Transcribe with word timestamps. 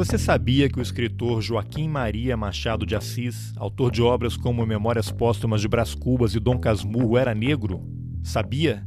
Você 0.00 0.16
sabia 0.16 0.66
que 0.66 0.78
o 0.78 0.82
escritor 0.82 1.42
Joaquim 1.42 1.86
Maria 1.86 2.34
Machado 2.34 2.86
de 2.86 2.96
Assis, 2.96 3.52
autor 3.58 3.90
de 3.90 4.00
obras 4.00 4.34
como 4.34 4.64
Memórias 4.64 5.12
Póstumas 5.12 5.60
de 5.60 5.68
Brás 5.68 5.94
Cubas 5.94 6.34
e 6.34 6.40
Dom 6.40 6.58
Casmurro, 6.58 7.18
era 7.18 7.34
negro? 7.34 7.86
Sabia? 8.22 8.82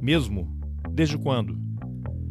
Mesmo? 0.00 0.56
Desde 0.88 1.18
quando? 1.18 1.58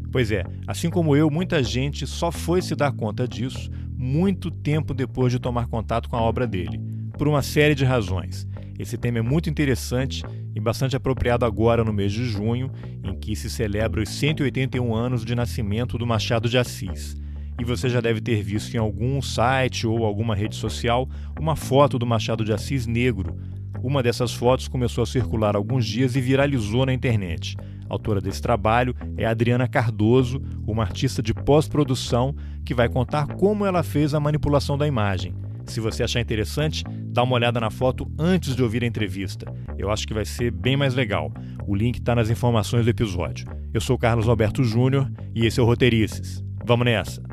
Pois 0.10 0.32
é, 0.32 0.46
assim 0.66 0.90
como 0.90 1.18
eu, 1.18 1.30
muita 1.30 1.62
gente 1.62 2.08
só 2.08 2.32
foi 2.32 2.62
se 2.62 2.78
dar 2.78 2.94
conta 2.94 3.28
disso 3.28 3.70
muito 3.94 4.50
tempo 4.50 4.94
depois 4.94 5.30
de 5.30 5.38
tomar 5.38 5.68
contato 5.68 6.08
com 6.08 6.16
a 6.16 6.22
obra 6.22 6.48
dele, 6.48 6.80
por 7.18 7.28
uma 7.28 7.42
série 7.42 7.76
de 7.76 7.84
razões. 7.84 8.48
Esse 8.80 8.98
tema 8.98 9.20
é 9.20 9.22
muito 9.22 9.50
interessante 9.50 10.24
e 10.56 10.62
bastante 10.62 10.96
apropriado 10.96 11.44
agora 11.44 11.84
no 11.84 11.92
mês 11.92 12.14
de 12.14 12.24
junho, 12.24 12.72
em 13.04 13.20
que 13.20 13.36
se 13.36 13.50
celebra 13.50 14.02
os 14.02 14.08
181 14.08 14.96
anos 14.96 15.26
de 15.26 15.36
nascimento 15.36 15.98
do 15.98 16.08
Machado 16.08 16.48
de 16.48 16.58
Assis. 16.58 17.22
E 17.60 17.64
você 17.64 17.90
já 17.90 18.02
deve 18.02 18.20
ter 18.20 18.42
visto 18.42 18.74
em 18.74 18.78
algum 18.78 19.22
site 19.22 19.86
ou 19.86 20.06
alguma 20.06 20.36
rede 20.36 20.56
social 20.56 21.08
uma 21.40 21.56
foto 21.56 22.00
do 22.00 22.06
Machado 22.06 22.44
de 22.44 22.54
Assis 22.54 22.88
negro. 22.88 23.38
Uma 23.82 24.02
dessas 24.02 24.34
fotos 24.34 24.68
começou 24.68 25.04
a 25.04 25.08
circular 25.08 25.56
há 25.56 25.58
alguns 25.58 25.86
dias 25.86 26.16
e 26.16 26.22
viralizou 26.22 26.86
na 26.86 26.94
internet. 26.94 27.58
A 27.90 27.94
autora 27.94 28.22
desse 28.22 28.42
trabalho 28.42 28.96
é 29.18 29.26
Adriana 29.26 29.68
Cardoso, 29.68 30.42
uma 30.66 30.84
artista 30.84 31.22
de 31.22 31.34
pós-produção 31.34 32.36
que 32.66 32.74
vai 32.74 32.90
contar 32.90 33.28
como 33.28 33.66
ela 33.66 33.84
fez 33.84 34.14
a 34.14 34.20
manipulação 34.20 34.78
da 34.78 34.88
imagem. 34.88 35.36
Se 35.66 35.80
você 35.80 36.04
achar 36.04 36.20
interessante, 36.20 36.84
dá 37.08 37.24
uma 37.24 37.36
olhada 37.36 37.60
na 37.60 37.70
foto 37.70 38.10
antes 38.18 38.56
de 38.56 38.64
ouvir 38.64 38.84
a 38.84 38.88
entrevista. 38.88 39.46
Eu 39.78 39.92
acho 39.92 40.08
que 40.08 40.14
vai 40.14 40.26
ser 40.26 40.52
bem 40.52 40.76
mais 40.76 40.94
legal. 40.94 41.32
O 41.68 41.76
link 41.76 42.00
está 42.00 42.16
nas 42.16 42.30
informações 42.30 42.86
do 42.86 42.90
episódio. 42.90 43.48
Eu 43.74 43.82
sou 43.82 43.98
Carlos 43.98 44.28
Alberto 44.28 44.64
Júnior 44.64 45.12
e 45.34 45.46
esse 45.46 45.60
é 45.60 45.64
o 45.64 45.66
Roteirices. 45.66 46.44
Vamos 46.66 46.86
nessa! 46.86 47.33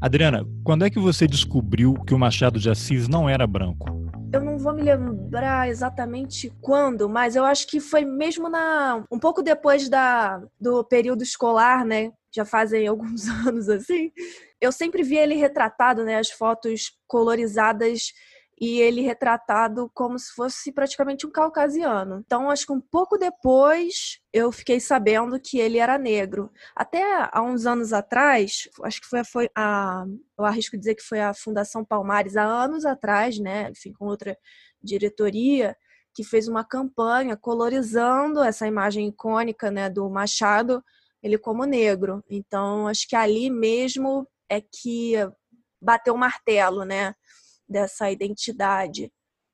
Adriana, 0.00 0.44
quando 0.64 0.84
é 0.84 0.90
que 0.90 0.98
você 0.98 1.26
descobriu 1.26 1.94
que 2.06 2.14
o 2.14 2.18
Machado 2.18 2.58
de 2.58 2.70
Assis 2.70 3.08
não 3.08 3.28
era 3.28 3.46
branco? 3.46 3.86
Eu 4.32 4.40
não 4.42 4.58
vou 4.58 4.74
me 4.74 4.82
lembrar 4.82 5.68
exatamente 5.68 6.52
quando, 6.60 7.08
mas 7.08 7.36
eu 7.36 7.44
acho 7.44 7.66
que 7.66 7.80
foi 7.80 8.04
mesmo 8.04 8.48
na 8.48 9.04
um 9.10 9.18
pouco 9.18 9.42
depois 9.42 9.88
da 9.88 10.42
do 10.60 10.84
período 10.84 11.22
escolar, 11.22 11.84
né? 11.84 12.12
Já 12.34 12.44
fazem 12.44 12.86
alguns 12.88 13.28
anos 13.28 13.68
assim 13.68 14.10
eu 14.60 14.72
sempre 14.72 15.02
vi 15.02 15.16
ele 15.16 15.34
retratado, 15.34 16.04
né, 16.04 16.16
as 16.16 16.30
fotos 16.30 16.92
colorizadas 17.06 18.12
e 18.58 18.80
ele 18.80 19.02
retratado 19.02 19.90
como 19.92 20.18
se 20.18 20.32
fosse 20.32 20.72
praticamente 20.72 21.26
um 21.26 21.30
caucasiano. 21.30 22.22
Então, 22.24 22.50
acho 22.50 22.66
que 22.66 22.72
um 22.72 22.80
pouco 22.80 23.18
depois 23.18 24.18
eu 24.32 24.50
fiquei 24.50 24.80
sabendo 24.80 25.38
que 25.38 25.58
ele 25.58 25.78
era 25.78 25.98
negro. 25.98 26.50
Até 26.74 27.02
há 27.30 27.42
uns 27.42 27.66
anos 27.66 27.92
atrás, 27.92 28.68
acho 28.82 29.00
que 29.00 29.06
foi, 29.06 29.24
foi 29.24 29.50
a. 29.54 30.04
Eu 30.38 30.44
arrisco 30.44 30.78
dizer 30.78 30.94
que 30.94 31.02
foi 31.02 31.20
a 31.20 31.34
Fundação 31.34 31.84
Palmares, 31.84 32.36
há 32.36 32.44
anos 32.44 32.86
atrás, 32.86 33.38
né? 33.38 33.70
Enfim, 33.70 33.92
com 33.92 34.06
outra 34.06 34.36
diretoria, 34.82 35.76
que 36.14 36.24
fez 36.24 36.48
uma 36.48 36.64
campanha 36.64 37.36
colorizando 37.36 38.42
essa 38.42 38.66
imagem 38.66 39.06
icônica 39.08 39.70
né, 39.70 39.90
do 39.90 40.08
Machado, 40.08 40.82
ele 41.22 41.36
como 41.36 41.64
negro. 41.64 42.24
Então, 42.30 42.88
acho 42.88 43.06
que 43.06 43.14
ali 43.14 43.50
mesmo 43.50 44.26
é 44.48 44.62
que 44.62 45.12
bateu 45.80 46.14
o 46.14 46.18
martelo, 46.18 46.84
né, 46.84 47.14
dessa 47.68 48.10
identidade 48.10 49.12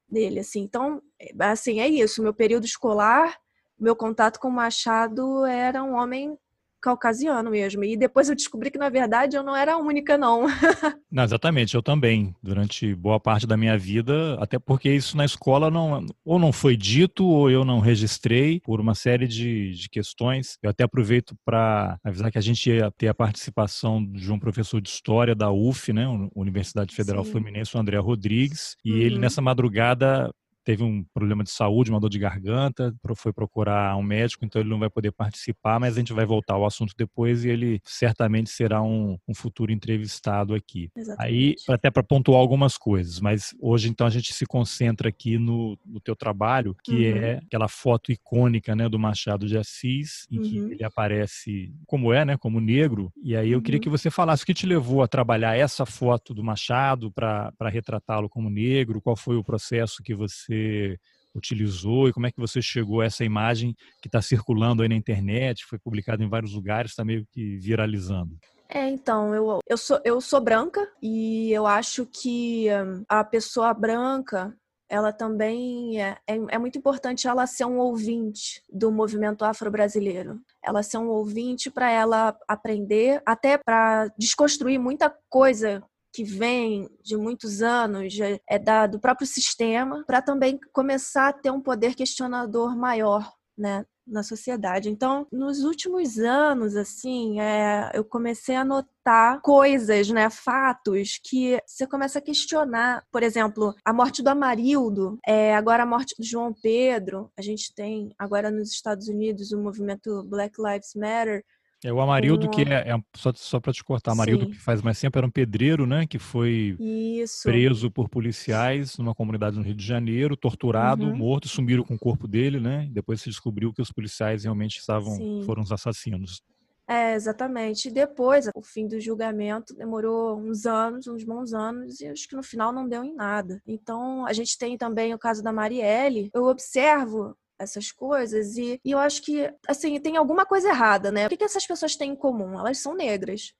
dele, 0.08 0.40
assim. 0.40 0.60
Então, 0.60 1.02
é, 1.20 1.32
assim, 1.40 1.80
é 1.80 1.88
isso. 1.88 2.22
Meu 2.22 2.34
período 2.34 2.64
escolar, 2.64 3.36
meu 3.78 3.96
contato 3.96 4.38
com 4.38 4.48
o 4.48 4.52
Machado 4.52 5.44
era 5.44 5.82
um 5.82 5.94
homem 5.94 6.36
caucasiano 6.82 7.50
mesmo. 7.50 7.84
E 7.84 7.96
depois 7.96 8.28
eu 8.28 8.34
descobri 8.34 8.70
que, 8.70 8.78
na 8.78 8.88
verdade, 8.88 9.36
eu 9.36 9.42
não 9.42 9.56
era 9.56 9.74
a 9.74 9.78
única, 9.78 10.18
não. 10.18 10.46
não. 11.10 11.22
Exatamente, 11.22 11.74
eu 11.74 11.82
também. 11.82 12.34
Durante 12.42 12.94
boa 12.94 13.20
parte 13.20 13.46
da 13.46 13.56
minha 13.56 13.78
vida, 13.78 14.36
até 14.40 14.58
porque 14.58 14.92
isso 14.92 15.16
na 15.16 15.24
escola 15.24 15.70
não, 15.70 16.04
ou 16.24 16.38
não 16.38 16.52
foi 16.52 16.76
dito, 16.76 17.24
ou 17.24 17.50
eu 17.50 17.64
não 17.64 17.78
registrei, 17.78 18.60
por 18.60 18.80
uma 18.80 18.94
série 18.94 19.28
de, 19.28 19.72
de 19.72 19.88
questões. 19.88 20.58
Eu 20.62 20.70
até 20.70 20.82
aproveito 20.84 21.34
para 21.44 21.98
avisar 22.02 22.30
que 22.32 22.38
a 22.38 22.42
gente 22.42 22.68
ia 22.68 22.90
ter 22.90 23.08
a 23.08 23.14
participação 23.14 24.04
de 24.04 24.32
um 24.32 24.38
professor 24.38 24.80
de 24.80 24.88
história 24.88 25.34
da 25.34 25.50
UF, 25.50 25.92
né, 25.92 26.04
Universidade 26.34 26.94
Federal 26.94 27.24
Sim. 27.24 27.32
Fluminense, 27.32 27.76
o 27.76 27.80
André 27.80 27.98
Rodrigues, 27.98 28.76
e 28.84 28.92
uhum. 28.92 28.98
ele 28.98 29.18
nessa 29.18 29.40
madrugada 29.40 30.30
teve 30.64 30.82
um 30.82 31.04
problema 31.12 31.42
de 31.42 31.50
saúde, 31.50 31.90
uma 31.90 32.00
dor 32.00 32.10
de 32.10 32.18
garganta, 32.18 32.94
foi 33.16 33.32
procurar 33.32 33.96
um 33.96 34.02
médico, 34.02 34.44
então 34.44 34.60
ele 34.60 34.70
não 34.70 34.78
vai 34.78 34.88
poder 34.88 35.12
participar, 35.12 35.78
mas 35.78 35.96
a 35.96 35.98
gente 35.98 36.12
vai 36.12 36.24
voltar 36.24 36.54
ao 36.54 36.64
assunto 36.64 36.94
depois 36.96 37.44
e 37.44 37.48
ele 37.48 37.80
certamente 37.84 38.50
será 38.50 38.82
um, 38.82 39.18
um 39.28 39.34
futuro 39.34 39.72
entrevistado 39.72 40.54
aqui. 40.54 40.90
Exatamente. 40.96 41.32
Aí, 41.68 41.74
até 41.74 41.90
para 41.90 42.02
pontuar 42.02 42.40
algumas 42.40 42.76
coisas, 42.78 43.20
mas 43.20 43.54
hoje 43.60 43.88
então 43.88 44.06
a 44.06 44.10
gente 44.10 44.32
se 44.32 44.46
concentra 44.46 45.08
aqui 45.08 45.38
no, 45.38 45.78
no 45.84 46.00
teu 46.00 46.16
trabalho, 46.16 46.76
que 46.82 47.12
uhum. 47.12 47.16
é 47.18 47.32
aquela 47.46 47.68
foto 47.68 48.12
icônica 48.12 48.74
né, 48.74 48.88
do 48.88 48.98
Machado 48.98 49.46
de 49.46 49.56
Assis, 49.58 50.26
em 50.30 50.38
uhum. 50.38 50.42
que 50.42 50.56
ele 50.74 50.84
aparece 50.84 51.72
como 51.86 52.12
é, 52.12 52.24
né, 52.24 52.36
como 52.36 52.60
negro, 52.60 53.12
e 53.22 53.36
aí 53.36 53.50
eu 53.50 53.58
uhum. 53.58 53.62
queria 53.62 53.80
que 53.80 53.88
você 53.88 54.10
falasse 54.10 54.42
o 54.42 54.46
que 54.46 54.54
te 54.54 54.66
levou 54.66 55.02
a 55.02 55.08
trabalhar 55.08 55.56
essa 55.56 55.84
foto 55.84 56.34
do 56.34 56.42
Machado 56.42 57.10
para 57.10 57.52
retratá-lo 57.68 58.28
como 58.28 58.48
negro, 58.48 59.00
qual 59.00 59.16
foi 59.16 59.36
o 59.36 59.44
processo 59.44 60.02
que 60.02 60.14
você 60.14 60.51
você 60.52 60.98
utilizou 61.34 62.08
e 62.08 62.12
como 62.12 62.26
é 62.26 62.30
que 62.30 62.40
você 62.40 62.60
chegou 62.60 63.00
a 63.00 63.06
essa 63.06 63.24
imagem 63.24 63.74
que 64.00 64.08
está 64.08 64.20
circulando 64.20 64.82
aí 64.82 64.88
na 64.88 64.94
internet, 64.94 65.64
foi 65.64 65.78
publicada 65.78 66.22
em 66.22 66.28
vários 66.28 66.52
lugares, 66.52 66.92
está 66.92 67.04
meio 67.04 67.26
que 67.32 67.56
viralizando. 67.56 68.36
É, 68.68 68.88
então, 68.88 69.34
eu, 69.34 69.58
eu, 69.66 69.76
sou, 69.76 70.00
eu 70.04 70.20
sou 70.20 70.40
branca 70.40 70.86
e 71.02 71.50
eu 71.52 71.66
acho 71.66 72.06
que 72.06 72.66
hum, 72.70 73.04
a 73.08 73.22
pessoa 73.22 73.72
branca, 73.74 74.54
ela 74.88 75.12
também 75.12 76.00
é, 76.00 76.18
é, 76.26 76.34
é, 76.48 76.58
muito 76.58 76.78
importante 76.78 77.26
ela 77.26 77.46
ser 77.46 77.66
um 77.66 77.78
ouvinte 77.78 78.62
do 78.70 78.90
movimento 78.90 79.44
afro-brasileiro. 79.44 80.40
Ela 80.62 80.82
ser 80.82 80.98
um 80.98 81.08
ouvinte 81.08 81.70
para 81.70 81.90
ela 81.90 82.36
aprender, 82.48 83.22
até 83.26 83.58
para 83.58 84.08
desconstruir 84.18 84.78
muita 84.78 85.14
coisa 85.28 85.82
que 86.12 86.24
vem 86.24 86.88
de 87.02 87.16
muitos 87.16 87.62
anos 87.62 88.16
é 88.46 88.58
da, 88.58 88.86
do 88.86 89.00
próprio 89.00 89.26
sistema, 89.26 90.04
para 90.06 90.20
também 90.20 90.58
começar 90.72 91.28
a 91.28 91.32
ter 91.32 91.50
um 91.50 91.60
poder 91.60 91.94
questionador 91.94 92.76
maior, 92.76 93.32
né? 93.56 93.84
na 94.06 94.22
sociedade. 94.22 94.88
Então, 94.88 95.26
nos 95.30 95.62
últimos 95.64 96.18
anos, 96.18 96.76
assim, 96.76 97.40
é, 97.40 97.90
eu 97.94 98.04
comecei 98.04 98.54
a 98.54 98.64
notar 98.64 99.40
coisas, 99.40 100.08
né, 100.10 100.28
fatos 100.28 101.18
que 101.22 101.58
você 101.66 101.86
começa 101.86 102.18
a 102.18 102.22
questionar. 102.22 103.04
Por 103.10 103.22
exemplo, 103.22 103.74
a 103.84 103.92
morte 103.92 104.22
do 104.22 104.28
Amarildo, 104.28 105.18
é, 105.26 105.54
agora 105.54 105.84
a 105.84 105.86
morte 105.86 106.14
do 106.18 106.24
João 106.24 106.52
Pedro. 106.52 107.30
A 107.36 107.42
gente 107.42 107.74
tem 107.74 108.12
agora 108.18 108.50
nos 108.50 108.70
Estados 108.70 109.08
Unidos 109.08 109.52
o 109.52 109.62
movimento 109.62 110.22
Black 110.24 110.60
Lives 110.60 110.94
Matter, 110.94 111.44
é 111.84 111.92
o 111.92 112.00
Amarildo, 112.00 112.48
que 112.48 112.62
é, 112.62 112.90
é 112.90 113.02
só, 113.14 113.32
só 113.34 113.58
para 113.58 113.72
te 113.72 113.82
cortar, 113.82 114.12
Amarildo 114.12 114.44
Sim. 114.44 114.50
que 114.52 114.58
faz 114.58 114.80
mais 114.80 115.00
tempo 115.00 115.18
era 115.18 115.26
um 115.26 115.30
pedreiro, 115.30 115.86
né? 115.86 116.06
Que 116.06 116.18
foi 116.18 116.76
Isso. 116.78 117.42
preso 117.42 117.90
por 117.90 118.08
policiais 118.08 118.96
numa 118.98 119.14
comunidade 119.14 119.56
no 119.56 119.62
Rio 119.62 119.74
de 119.74 119.84
Janeiro, 119.84 120.36
torturado, 120.36 121.04
uhum. 121.04 121.16
morto, 121.16 121.48
sumiram 121.48 121.82
com 121.82 121.94
o 121.94 121.98
corpo 121.98 122.28
dele, 122.28 122.60
né? 122.60 122.88
Depois 122.92 123.20
se 123.20 123.28
descobriu 123.28 123.72
que 123.72 123.82
os 123.82 123.90
policiais 123.90 124.44
realmente 124.44 124.78
estavam 124.78 125.16
Sim. 125.16 125.42
foram 125.44 125.62
os 125.62 125.72
assassinos. 125.72 126.40
É, 126.88 127.14
exatamente. 127.14 127.88
E 127.88 127.92
depois, 127.92 128.48
o 128.54 128.62
fim 128.62 128.86
do 128.86 129.00
julgamento 129.00 129.74
demorou 129.74 130.38
uns 130.38 130.66
anos, 130.66 131.06
uns 131.06 131.24
bons 131.24 131.54
anos, 131.54 132.00
e 132.00 132.06
acho 132.06 132.28
que 132.28 132.36
no 132.36 132.42
final 132.42 132.72
não 132.72 132.88
deu 132.88 133.02
em 133.02 133.14
nada. 133.14 133.62
Então, 133.66 134.26
a 134.26 134.32
gente 134.32 134.58
tem 134.58 134.76
também 134.76 135.14
o 135.14 135.18
caso 135.18 135.42
da 135.42 135.52
Marielle. 135.52 136.30
Eu 136.34 136.44
observo 136.44 137.36
essas 137.62 137.90
coisas. 137.90 138.56
E, 138.56 138.80
e 138.84 138.90
eu 138.90 138.98
acho 138.98 139.22
que, 139.22 139.52
assim, 139.66 139.98
tem 140.00 140.16
alguma 140.16 140.44
coisa 140.44 140.68
errada, 140.68 141.10
né? 141.10 141.26
O 141.26 141.28
que, 141.28 141.36
que 141.36 141.44
essas 141.44 141.66
pessoas 141.66 141.96
têm 141.96 142.12
em 142.12 142.16
comum? 142.16 142.58
Elas 142.58 142.78
são 142.78 142.94
negras. 142.94 143.52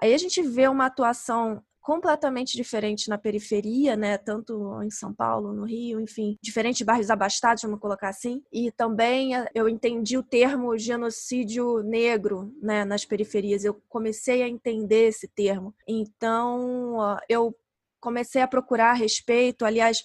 Aí 0.00 0.14
a 0.14 0.18
gente 0.18 0.42
vê 0.42 0.68
uma 0.68 0.86
atuação 0.86 1.62
completamente 1.80 2.56
diferente 2.56 3.08
na 3.08 3.18
periferia, 3.18 3.96
né? 3.96 4.18
Tanto 4.18 4.82
em 4.82 4.90
São 4.90 5.12
Paulo, 5.12 5.52
no 5.52 5.64
Rio, 5.64 6.00
enfim, 6.00 6.36
diferentes 6.42 6.82
bairros 6.82 7.10
abastados, 7.10 7.62
vamos 7.62 7.80
colocar 7.80 8.08
assim. 8.08 8.42
E 8.52 8.70
também 8.70 9.34
eh, 9.34 9.48
eu 9.54 9.68
entendi 9.68 10.16
o 10.16 10.22
termo 10.22 10.76
genocídio 10.78 11.82
negro, 11.82 12.54
né? 12.62 12.84
Nas 12.84 13.04
periferias, 13.04 13.64
eu 13.64 13.80
comecei 13.88 14.42
a 14.42 14.48
entender 14.48 15.08
esse 15.08 15.26
termo. 15.26 15.74
Então, 15.88 17.18
eu 17.28 17.54
comecei 17.98 18.42
a 18.42 18.48
procurar 18.48 18.90
a 18.90 18.94
respeito. 18.94 19.64
Aliás, 19.64 20.04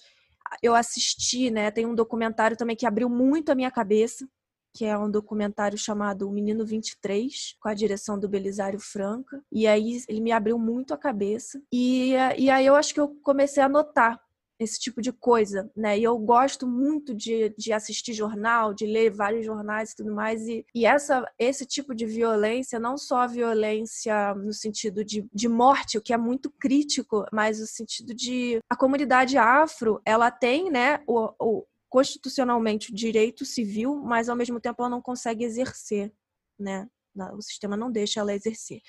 eu 0.62 0.74
assisti, 0.74 1.50
né? 1.50 1.70
Tem 1.70 1.86
um 1.86 1.94
documentário 1.94 2.56
também 2.56 2.76
que 2.76 2.86
abriu 2.86 3.08
muito 3.08 3.50
a 3.50 3.54
minha 3.54 3.70
cabeça, 3.70 4.28
que 4.74 4.84
é 4.84 4.96
um 4.98 5.10
documentário 5.10 5.78
chamado 5.78 6.28
O 6.28 6.32
Menino 6.32 6.64
23, 6.66 7.56
com 7.60 7.68
a 7.68 7.74
direção 7.74 8.18
do 8.18 8.28
Belisário 8.28 8.78
Franca. 8.78 9.42
E 9.50 9.66
aí 9.66 10.02
ele 10.08 10.20
me 10.20 10.32
abriu 10.32 10.58
muito 10.58 10.92
a 10.92 10.98
cabeça. 10.98 11.60
E, 11.72 12.12
e 12.36 12.50
aí 12.50 12.66
eu 12.66 12.74
acho 12.74 12.92
que 12.92 13.00
eu 13.00 13.16
comecei 13.22 13.62
a 13.62 13.68
notar 13.68 14.20
esse 14.58 14.78
tipo 14.78 15.02
de 15.02 15.12
coisa, 15.12 15.70
né? 15.76 15.98
E 15.98 16.04
eu 16.04 16.16
gosto 16.18 16.66
muito 16.66 17.14
de, 17.14 17.54
de 17.58 17.72
assistir 17.72 18.12
jornal, 18.12 18.72
de 18.72 18.86
ler 18.86 19.10
vários 19.10 19.44
jornais 19.44 19.92
e 19.92 19.96
tudo 19.96 20.14
mais. 20.14 20.46
E, 20.46 20.64
e 20.74 20.86
essa, 20.86 21.24
esse 21.38 21.66
tipo 21.66 21.94
de 21.94 22.06
violência, 22.06 22.78
não 22.78 22.96
só 22.96 23.18
a 23.18 23.26
violência 23.26 24.34
no 24.34 24.52
sentido 24.52 25.04
de, 25.04 25.26
de 25.32 25.48
morte, 25.48 25.98
o 25.98 26.02
que 26.02 26.12
é 26.12 26.16
muito 26.16 26.50
crítico, 26.50 27.24
mas 27.32 27.60
no 27.60 27.66
sentido 27.66 28.14
de 28.14 28.58
a 28.70 28.76
comunidade 28.76 29.36
afro, 29.36 30.00
ela 30.04 30.30
tem, 30.30 30.70
né, 30.70 31.02
o, 31.06 31.32
o 31.38 31.66
constitucionalmente 31.88 32.90
o 32.90 32.94
direito 32.94 33.44
civil, 33.44 33.96
mas 33.96 34.28
ao 34.28 34.36
mesmo 34.36 34.60
tempo 34.60 34.82
ela 34.82 34.90
não 34.90 35.02
consegue 35.02 35.44
exercer, 35.44 36.12
né? 36.58 36.88
O 37.34 37.40
sistema 37.40 37.76
não 37.76 37.90
deixa 37.90 38.20
ela 38.20 38.34
exercer. 38.34 38.80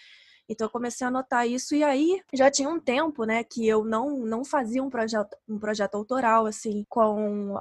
Então 0.50 0.68
eu 0.68 0.72
comecei 0.72 1.06
a 1.06 1.12
notar 1.12 1.48
isso 1.48 1.76
e 1.76 1.84
aí 1.84 2.22
já 2.34 2.50
tinha 2.50 2.70
um 2.70 2.80
tempo, 2.80 3.26
né, 3.26 3.44
que 3.44 3.68
eu 3.68 3.84
não 3.84 4.20
não 4.20 4.46
fazia 4.46 4.84
um 4.84 4.90
projeto 4.90 5.36
um 5.48 5.60
projeto 5.60 5.96
autoral 5.96 6.46
assim 6.46 6.86
com 6.90 7.58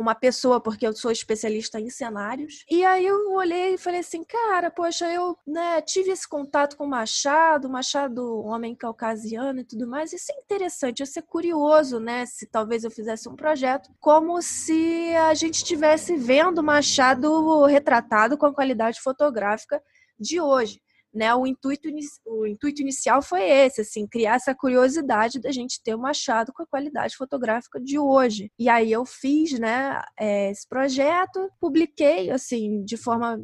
uma 0.00 0.14
pessoa, 0.14 0.60
porque 0.60 0.86
eu 0.86 0.94
sou 0.94 1.10
especialista 1.10 1.78
em 1.78 1.90
cenários. 1.90 2.64
E 2.70 2.84
aí 2.84 3.06
eu 3.06 3.32
olhei 3.32 3.74
e 3.74 3.78
falei 3.78 4.00
assim, 4.00 4.24
cara, 4.24 4.70
poxa, 4.70 5.06
eu 5.12 5.36
né, 5.46 5.80
tive 5.82 6.10
esse 6.10 6.26
contato 6.26 6.76
com 6.76 6.84
o 6.84 6.88
Machado, 6.88 7.68
Machado, 7.68 8.42
homem 8.44 8.74
caucasiano 8.74 9.60
e 9.60 9.64
tudo 9.64 9.86
mais. 9.86 10.12
Isso 10.12 10.32
é 10.32 10.40
interessante, 10.40 11.02
isso 11.02 11.18
é 11.18 11.22
curioso, 11.22 12.00
né? 12.00 12.24
Se 12.24 12.46
talvez 12.46 12.82
eu 12.82 12.90
fizesse 12.90 13.28
um 13.28 13.36
projeto 13.36 13.90
como 14.00 14.40
se 14.40 15.14
a 15.16 15.34
gente 15.34 15.56
estivesse 15.56 16.16
vendo 16.16 16.62
Machado 16.62 17.66
retratado 17.66 18.38
com 18.38 18.46
a 18.46 18.54
qualidade 18.54 19.00
fotográfica 19.00 19.82
de 20.18 20.40
hoje 20.40 20.80
né, 21.12 21.34
o 21.34 21.46
intuito, 21.46 21.88
o 22.26 22.46
intuito 22.46 22.80
inicial 22.80 23.20
foi 23.22 23.42
esse, 23.42 23.80
assim, 23.80 24.06
criar 24.06 24.36
essa 24.36 24.54
curiosidade 24.54 25.40
da 25.40 25.50
gente 25.50 25.82
ter 25.82 25.94
um 25.94 26.00
Machado 26.00 26.52
com 26.52 26.62
a 26.62 26.66
qualidade 26.66 27.16
fotográfica 27.16 27.80
de 27.80 27.98
hoje. 27.98 28.50
E 28.58 28.68
aí 28.68 28.90
eu 28.90 29.04
fiz, 29.04 29.58
né, 29.58 30.00
é, 30.18 30.50
esse 30.50 30.68
projeto, 30.68 31.50
publiquei, 31.60 32.30
assim, 32.30 32.84
de 32.84 32.96
forma 32.96 33.40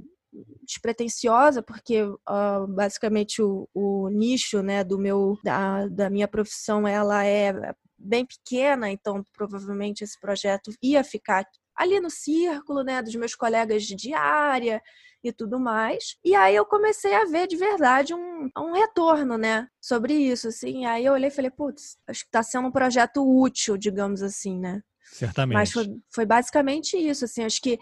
despretensiosa, 0.62 1.62
porque 1.62 2.02
uh, 2.02 2.66
basicamente 2.68 3.40
o, 3.40 3.68
o, 3.72 4.08
nicho, 4.10 4.62
né, 4.62 4.84
do 4.84 4.98
meu, 4.98 5.38
da, 5.42 5.86
da 5.88 6.10
minha 6.10 6.28
profissão, 6.28 6.86
ela 6.86 7.24
é 7.24 7.74
bem 7.98 8.26
pequena, 8.26 8.90
então 8.90 9.24
provavelmente 9.32 10.04
esse 10.04 10.18
projeto 10.20 10.70
ia 10.82 11.02
ficar 11.02 11.46
ali 11.76 12.00
no 12.00 12.10
círculo, 12.10 12.82
né, 12.82 13.02
dos 13.02 13.14
meus 13.14 13.34
colegas 13.34 13.84
de 13.84 13.94
diária, 13.94 14.82
e 15.28 15.32
tudo 15.32 15.58
mais. 15.58 16.16
E 16.24 16.34
aí 16.34 16.54
eu 16.54 16.64
comecei 16.64 17.14
a 17.14 17.24
ver 17.24 17.46
de 17.46 17.56
verdade 17.56 18.14
um, 18.14 18.48
um 18.56 18.72
retorno, 18.72 19.36
né, 19.36 19.68
sobre 19.80 20.14
isso, 20.14 20.48
assim. 20.48 20.86
Aí 20.86 21.04
eu 21.04 21.12
olhei 21.12 21.28
e 21.28 21.32
falei, 21.32 21.50
putz, 21.50 21.96
acho 22.06 22.24
que 22.24 22.30
tá 22.30 22.42
sendo 22.42 22.68
um 22.68 22.72
projeto 22.72 23.22
útil, 23.22 23.76
digamos 23.76 24.22
assim, 24.22 24.58
né. 24.58 24.82
Certamente. 25.12 25.54
Mas 25.54 25.72
foi, 25.72 25.86
foi 26.12 26.26
basicamente 26.26 26.96
isso, 26.96 27.24
assim, 27.24 27.44
acho 27.44 27.60
que 27.60 27.78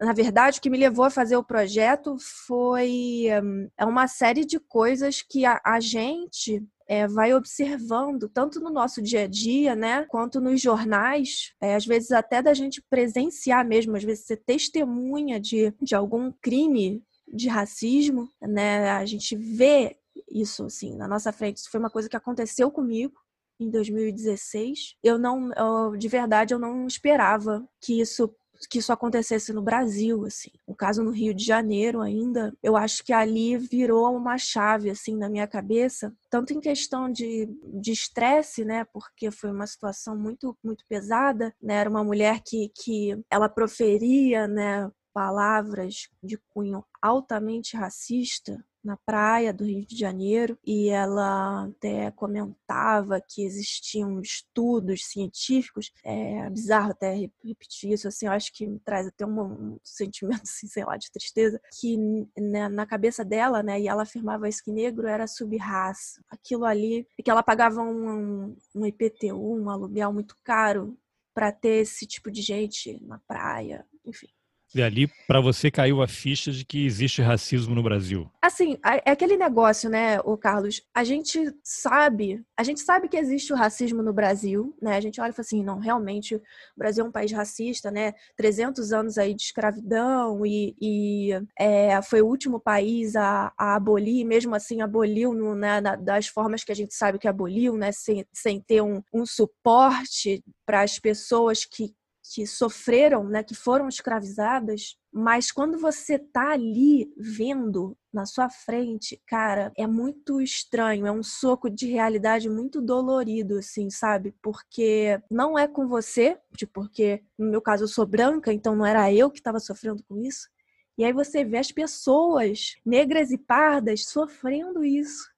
na 0.00 0.12
verdade, 0.12 0.58
o 0.58 0.62
que 0.62 0.70
me 0.70 0.78
levou 0.78 1.04
a 1.04 1.10
fazer 1.10 1.36
o 1.36 1.44
projeto 1.44 2.16
foi 2.46 3.26
um, 3.42 3.68
é 3.78 3.84
uma 3.84 4.06
série 4.08 4.44
de 4.44 4.58
coisas 4.58 5.22
que 5.22 5.44
a, 5.44 5.60
a 5.64 5.80
gente 5.80 6.62
é, 6.86 7.06
vai 7.06 7.32
observando, 7.34 8.28
tanto 8.28 8.60
no 8.60 8.70
nosso 8.70 9.00
dia 9.00 9.22
a 9.22 9.26
dia, 9.26 9.74
né, 9.74 10.04
quanto 10.06 10.40
nos 10.40 10.60
jornais, 10.60 11.52
é, 11.60 11.74
às 11.74 11.86
vezes 11.86 12.10
até 12.10 12.42
da 12.42 12.52
gente 12.52 12.82
presenciar 12.90 13.66
mesmo, 13.66 13.96
às 13.96 14.04
vezes 14.04 14.26
ser 14.26 14.36
testemunha 14.38 15.40
de, 15.40 15.72
de 15.80 15.94
algum 15.94 16.30
crime 16.42 17.02
de 17.32 17.48
racismo, 17.48 18.28
né, 18.42 18.90
a 18.90 19.06
gente 19.06 19.34
vê 19.36 19.96
isso, 20.30 20.64
assim, 20.64 20.94
na 20.96 21.08
nossa 21.08 21.32
frente. 21.32 21.58
Isso 21.58 21.70
foi 21.70 21.80
uma 21.80 21.90
coisa 21.90 22.08
que 22.08 22.16
aconteceu 22.16 22.70
comigo 22.70 23.14
em 23.58 23.70
2016. 23.70 24.96
Eu 25.02 25.18
não, 25.18 25.52
eu, 25.54 25.96
de 25.96 26.08
verdade, 26.08 26.52
eu 26.52 26.58
não 26.58 26.86
esperava 26.86 27.66
que 27.80 28.00
isso 28.00 28.34
que 28.68 28.78
isso 28.78 28.92
acontecesse 28.92 29.52
no 29.52 29.62
Brasil, 29.62 30.24
assim. 30.24 30.50
O 30.66 30.74
caso 30.74 31.02
no 31.02 31.10
Rio 31.10 31.34
de 31.34 31.44
Janeiro 31.44 32.00
ainda, 32.00 32.52
eu 32.62 32.76
acho 32.76 33.04
que 33.04 33.12
ali 33.12 33.56
virou 33.56 34.16
uma 34.16 34.38
chave, 34.38 34.90
assim, 34.90 35.16
na 35.16 35.28
minha 35.28 35.46
cabeça, 35.46 36.12
tanto 36.30 36.52
em 36.52 36.60
questão 36.60 37.10
de 37.10 37.48
estresse, 37.86 38.64
né, 38.64 38.84
porque 38.92 39.30
foi 39.30 39.50
uma 39.50 39.66
situação 39.66 40.16
muito, 40.16 40.56
muito 40.62 40.84
pesada, 40.88 41.54
né, 41.62 41.74
era 41.74 41.90
uma 41.90 42.04
mulher 42.04 42.40
que, 42.44 42.70
que 42.74 43.18
ela 43.30 43.48
proferia, 43.48 44.46
né, 44.46 44.90
palavras 45.14 46.10
de 46.22 46.36
cunho 46.36 46.84
altamente 47.00 47.76
racista, 47.76 48.62
na 48.84 48.96
praia 48.98 49.52
do 49.52 49.64
Rio 49.64 49.86
de 49.86 49.96
Janeiro 49.96 50.58
e 50.64 50.90
ela 50.90 51.64
até 51.64 52.10
comentava 52.10 53.20
que 53.20 53.42
existiam 53.42 54.20
estudos 54.20 55.06
científicos, 55.06 55.90
é 56.04 56.48
bizarro 56.50 56.90
até 56.90 57.14
repetir 57.42 57.92
isso, 57.92 58.06
assim, 58.06 58.26
eu 58.26 58.32
acho 58.32 58.52
que 58.52 58.66
me 58.66 58.78
traz 58.78 59.06
até 59.06 59.24
um, 59.24 59.78
sentimento, 59.82 60.42
assim, 60.44 60.66
sei 60.66 60.84
lá, 60.84 60.96
de 60.98 61.10
tristeza, 61.10 61.60
que 61.80 61.96
né, 62.36 62.68
na 62.68 62.84
cabeça 62.84 63.24
dela, 63.24 63.62
né, 63.62 63.80
e 63.80 63.88
ela 63.88 64.02
afirmava 64.02 64.48
isso 64.48 64.62
que 64.62 64.70
negro 64.70 65.08
era 65.08 65.26
sub-raça, 65.26 66.22
aquilo 66.28 66.66
ali, 66.66 67.08
que 67.24 67.30
ela 67.30 67.42
pagava 67.42 67.80
um, 67.80 68.54
um 68.74 68.86
IPTU, 68.86 69.34
um 69.34 69.70
aluguel 69.70 70.12
muito 70.12 70.36
caro 70.44 70.96
para 71.32 71.50
ter 71.50 71.82
esse 71.82 72.06
tipo 72.06 72.30
de 72.30 72.42
gente 72.42 73.00
na 73.02 73.18
praia, 73.18 73.86
enfim. 74.04 74.28
E 74.74 74.82
ali, 74.82 75.06
para 75.28 75.40
você, 75.40 75.70
caiu 75.70 76.02
a 76.02 76.08
ficha 76.08 76.50
de 76.50 76.64
que 76.64 76.84
existe 76.84 77.22
racismo 77.22 77.74
no 77.74 77.82
Brasil. 77.82 78.28
Assim, 78.42 78.76
é 78.82 79.12
aquele 79.12 79.36
negócio, 79.36 79.88
né, 79.88 80.18
o 80.24 80.36
Carlos? 80.36 80.82
A 80.92 81.04
gente 81.04 81.54
sabe, 81.62 82.44
a 82.56 82.64
gente 82.64 82.80
sabe 82.80 83.08
que 83.08 83.16
existe 83.16 83.52
o 83.52 83.56
racismo 83.56 84.02
no 84.02 84.12
Brasil, 84.12 84.76
né? 84.82 84.96
A 84.96 85.00
gente 85.00 85.20
olha 85.20 85.30
e 85.30 85.32
fala 85.32 85.44
assim, 85.44 85.62
não, 85.62 85.78
realmente, 85.78 86.34
o 86.34 86.42
Brasil 86.76 87.04
é 87.04 87.08
um 87.08 87.12
país 87.12 87.30
racista, 87.30 87.90
né? 87.90 88.14
300 88.36 88.92
anos 88.92 89.16
aí 89.16 89.32
de 89.32 89.42
escravidão 89.42 90.44
e, 90.44 90.74
e 90.80 91.30
é, 91.56 92.02
foi 92.02 92.20
o 92.20 92.26
último 92.26 92.58
país 92.58 93.14
a, 93.14 93.52
a 93.56 93.76
abolir, 93.76 94.24
mesmo 94.24 94.56
assim 94.56 94.80
aboliu 94.80 95.32
no, 95.32 95.54
né, 95.54 95.80
das 95.80 96.26
formas 96.26 96.64
que 96.64 96.72
a 96.72 96.76
gente 96.76 96.94
sabe 96.94 97.18
que 97.18 97.28
aboliu, 97.28 97.76
né? 97.76 97.92
Sem, 97.92 98.26
sem 98.32 98.60
ter 98.60 98.82
um, 98.82 99.00
um 99.12 99.24
suporte 99.24 100.42
para 100.66 100.82
as 100.82 100.98
pessoas 100.98 101.64
que 101.64 101.94
que 102.32 102.46
sofreram, 102.46 103.24
né, 103.24 103.42
que 103.42 103.54
foram 103.54 103.86
escravizadas, 103.86 104.96
mas 105.12 105.52
quando 105.52 105.78
você 105.78 106.18
tá 106.18 106.52
ali 106.52 107.12
vendo 107.16 107.96
na 108.12 108.24
sua 108.24 108.48
frente, 108.48 109.20
cara, 109.26 109.70
é 109.76 109.86
muito 109.86 110.40
estranho, 110.40 111.06
é 111.06 111.12
um 111.12 111.22
soco 111.22 111.68
de 111.68 111.86
realidade 111.86 112.48
muito 112.48 112.80
dolorido, 112.80 113.58
assim, 113.58 113.90
sabe? 113.90 114.34
Porque 114.42 115.20
não 115.30 115.58
é 115.58 115.68
com 115.68 115.86
você, 115.86 116.38
tipo, 116.56 116.72
porque 116.72 117.22
no 117.38 117.50
meu 117.50 117.60
caso 117.60 117.84
eu 117.84 117.88
sou 117.88 118.06
branca, 118.06 118.52
então 118.52 118.74
não 118.74 118.86
era 118.86 119.12
eu 119.12 119.30
que 119.30 119.38
estava 119.38 119.60
sofrendo 119.60 120.02
com 120.04 120.18
isso. 120.18 120.48
E 120.96 121.04
aí 121.04 121.12
você 121.12 121.44
vê 121.44 121.58
as 121.58 121.72
pessoas 121.72 122.74
negras 122.86 123.30
e 123.30 123.38
pardas 123.38 124.06
sofrendo 124.06 124.84
isso. 124.84 125.28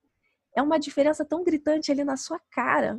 É 0.57 0.62
uma 0.62 0.78
diferença 0.78 1.25
tão 1.25 1.43
gritante 1.43 1.90
ali 1.90 2.05
na 2.05 2.16
sua 2.16 2.38
cara, 2.50 2.99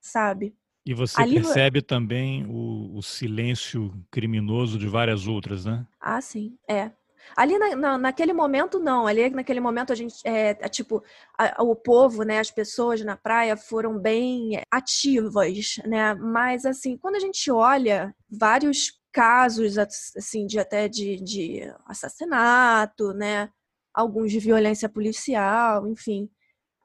sabe? 0.00 0.56
E 0.84 0.94
você 0.94 1.20
Ali 1.20 1.34
percebe 1.34 1.82
também 1.82 2.46
o, 2.46 2.96
o, 2.96 3.02
silêncio 3.02 3.92
criminoso 4.10 4.78
de 4.78 4.88
várias 4.88 5.26
outras, 5.26 5.64
né? 5.64 5.86
Ah, 6.00 6.20
sim, 6.20 6.56
é. 6.66 6.90
Ali 7.36 7.58
na, 7.58 7.76
na, 7.76 7.98
naquele 7.98 8.32
momento, 8.32 8.78
não. 8.78 9.06
Ali 9.06 9.28
naquele 9.30 9.60
momento 9.60 9.92
a 9.92 9.96
gente, 9.96 10.16
é, 10.24 10.56
é 10.58 10.68
tipo, 10.68 11.02
a, 11.38 11.62
o 11.62 11.76
povo, 11.76 12.22
né, 12.22 12.38
as 12.38 12.50
pessoas 12.50 13.02
na 13.02 13.16
praia 13.16 13.56
foram 13.56 13.98
bem 13.98 14.62
ativas, 14.70 15.76
né? 15.84 16.14
Mas, 16.14 16.64
assim, 16.64 16.96
quando 16.96 17.16
a 17.16 17.20
gente 17.20 17.50
olha 17.50 18.14
vários 18.30 18.98
casos, 19.12 19.76
assim, 19.76 20.46
de 20.46 20.58
até 20.58 20.88
de, 20.88 21.16
de 21.16 21.60
assassinato, 21.86 23.12
né? 23.12 23.50
Alguns 23.92 24.32
de 24.32 24.38
violência 24.38 24.88
policial, 24.88 25.86
enfim 25.86 26.30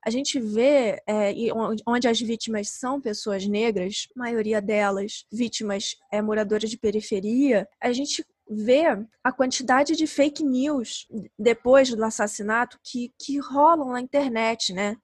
a 0.06 0.12
gente 0.12 0.40
vê 0.40 1.02
é, 1.08 1.34
onde 1.88 2.08
as 2.08 2.20
vítimas 2.22 2.70
são 2.70 3.02
pessoas 3.02 3.48
negras, 3.48 4.08
maioria 4.16 4.62
delas 4.62 5.26
vítimas 5.32 5.98
é, 6.12 6.22
moradoras 6.22 6.70
de 6.70 6.78
periferia, 6.78 7.68
a 7.82 7.92
gente 7.92 8.24
vê 8.48 8.84
a 9.24 9.32
quantidade 9.32 9.96
de 9.96 10.06
fake 10.06 10.44
news 10.44 11.08
depois 11.40 11.90
do 11.90 12.06
assassinato 12.06 12.80
que, 12.84 13.12
que 13.18 13.40
rolam 13.40 13.90
na 13.90 14.00
internet, 14.00 14.72
né? 14.74 14.96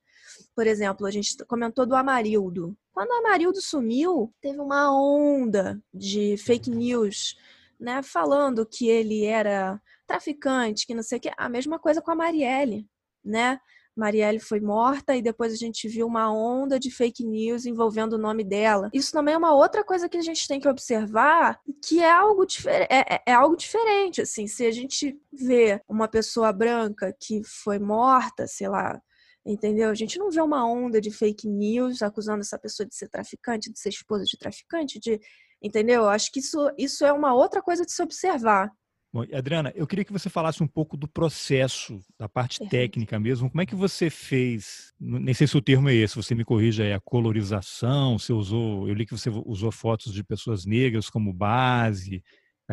Por 0.56 0.68
exemplo, 0.68 1.08
a 1.08 1.12
gente 1.12 1.36
comentou 1.46 1.88
do 1.88 1.96
Amarildo. 1.96 2.78
Quando 2.94 3.10
o 3.10 3.26
Amarildo 3.26 3.60
sumiu, 3.60 4.32
teve 4.40 4.60
uma 4.60 4.96
onda 4.96 5.82
de 5.92 6.38
fake 6.38 6.70
news, 6.70 7.36
né? 7.80 8.04
Falando 8.04 8.68
que 8.68 8.88
ele 8.88 9.26
era 9.26 9.82
traficante, 10.06 10.86
que 10.86 10.94
não 10.94 11.02
sei 11.02 11.18
o 11.18 11.22
que. 11.22 11.32
A 11.36 11.50
mesma 11.50 11.80
coisa 11.80 12.04
com 12.04 12.12
a 12.12 12.16
Marielle, 12.16 12.88
né? 13.26 13.60
Marielle 13.96 14.40
foi 14.40 14.60
morta 14.60 15.16
e 15.16 15.22
depois 15.22 15.54
a 15.54 15.56
gente 15.56 15.88
viu 15.88 16.08
uma 16.08 16.32
onda 16.32 16.80
de 16.80 16.90
fake 16.90 17.26
news 17.26 17.66
envolvendo 17.66 18.14
o 18.14 18.18
nome 18.18 18.44
dela. 18.44 18.90
Isso 18.94 19.12
também 19.12 19.34
é 19.34 19.38
uma 19.38 19.54
outra 19.54 19.84
coisa 19.84 20.08
que 20.08 20.18
a 20.18 20.22
gente 20.22 20.48
tem 20.48 20.60
que 20.60 20.68
observar, 20.68 21.60
que 21.84 22.00
é 22.00 22.12
algo, 22.12 22.46
é, 22.66 23.16
é, 23.16 23.22
é 23.28 23.34
algo 23.34 23.56
diferente, 23.56 24.22
assim, 24.22 24.48
se 24.48 24.66
a 24.66 24.72
gente 24.72 25.20
vê 25.32 25.82
uma 25.88 26.08
pessoa 26.08 26.52
branca 26.54 27.16
que 27.20 27.42
foi 27.44 27.80
morta, 27.80 28.48
sei 28.48 28.70
lá, 28.70 29.02
Entendeu? 29.44 29.90
A 29.90 29.96
gente 29.96 30.20
não 30.20 30.30
vê 30.30 30.40
uma 30.40 30.68
onda 30.70 31.02
de 31.02 31.10
fake 31.10 31.48
news 31.48 32.04
acusando 32.04 32.42
essa 32.42 32.60
pessoa 32.60 32.88
de 32.88 32.96
ser 32.96 33.10
traficante, 33.10 33.72
de 33.72 33.80
ser 33.80 33.90
esposa 33.90 34.24
de 34.24 34.38
traficante, 34.38 35.00
de 35.00 35.20
entendeu? 35.62 36.08
Acho 36.08 36.32
que 36.32 36.40
isso, 36.40 36.72
isso 36.78 37.04
é 37.04 37.12
uma 37.12 37.34
outra 37.34 37.62
coisa 37.62 37.84
de 37.84 37.92
se 37.92 38.02
observar. 38.04 38.72
Bom, 39.14 39.26
Adriana, 39.34 39.74
eu 39.76 39.86
queria 39.86 40.06
que 40.06 40.14
você 40.14 40.30
falasse 40.30 40.64
um 40.64 40.68
pouco 40.68 40.96
do 40.96 41.06
processo, 41.06 42.00
da 42.18 42.30
parte 42.30 42.60
Perfeito. 42.60 42.72
técnica 42.72 43.20
mesmo. 43.20 43.50
Como 43.50 43.62
é 43.62 43.66
que 43.66 43.76
você 43.76 44.10
fez? 44.10 44.94
Nem 44.98 45.34
sei 45.34 45.48
se 45.48 45.58
o 45.58 45.62
termo 45.62 45.90
é 45.90 45.94
esse, 45.94 46.16
você 46.16 46.34
me 46.34 46.46
corrija 46.46 46.84
aí, 46.84 46.94
a 46.94 47.00
colorização, 47.00 48.18
você 48.18 48.32
usou, 48.32 48.88
eu 48.88 48.94
li 48.94 49.06
que 49.06 49.12
você 49.12 49.30
usou 49.30 49.70
fotos 49.70 50.14
de 50.14 50.24
pessoas 50.24 50.66
negras 50.66 51.10
como 51.10 51.34
base. 51.34 52.24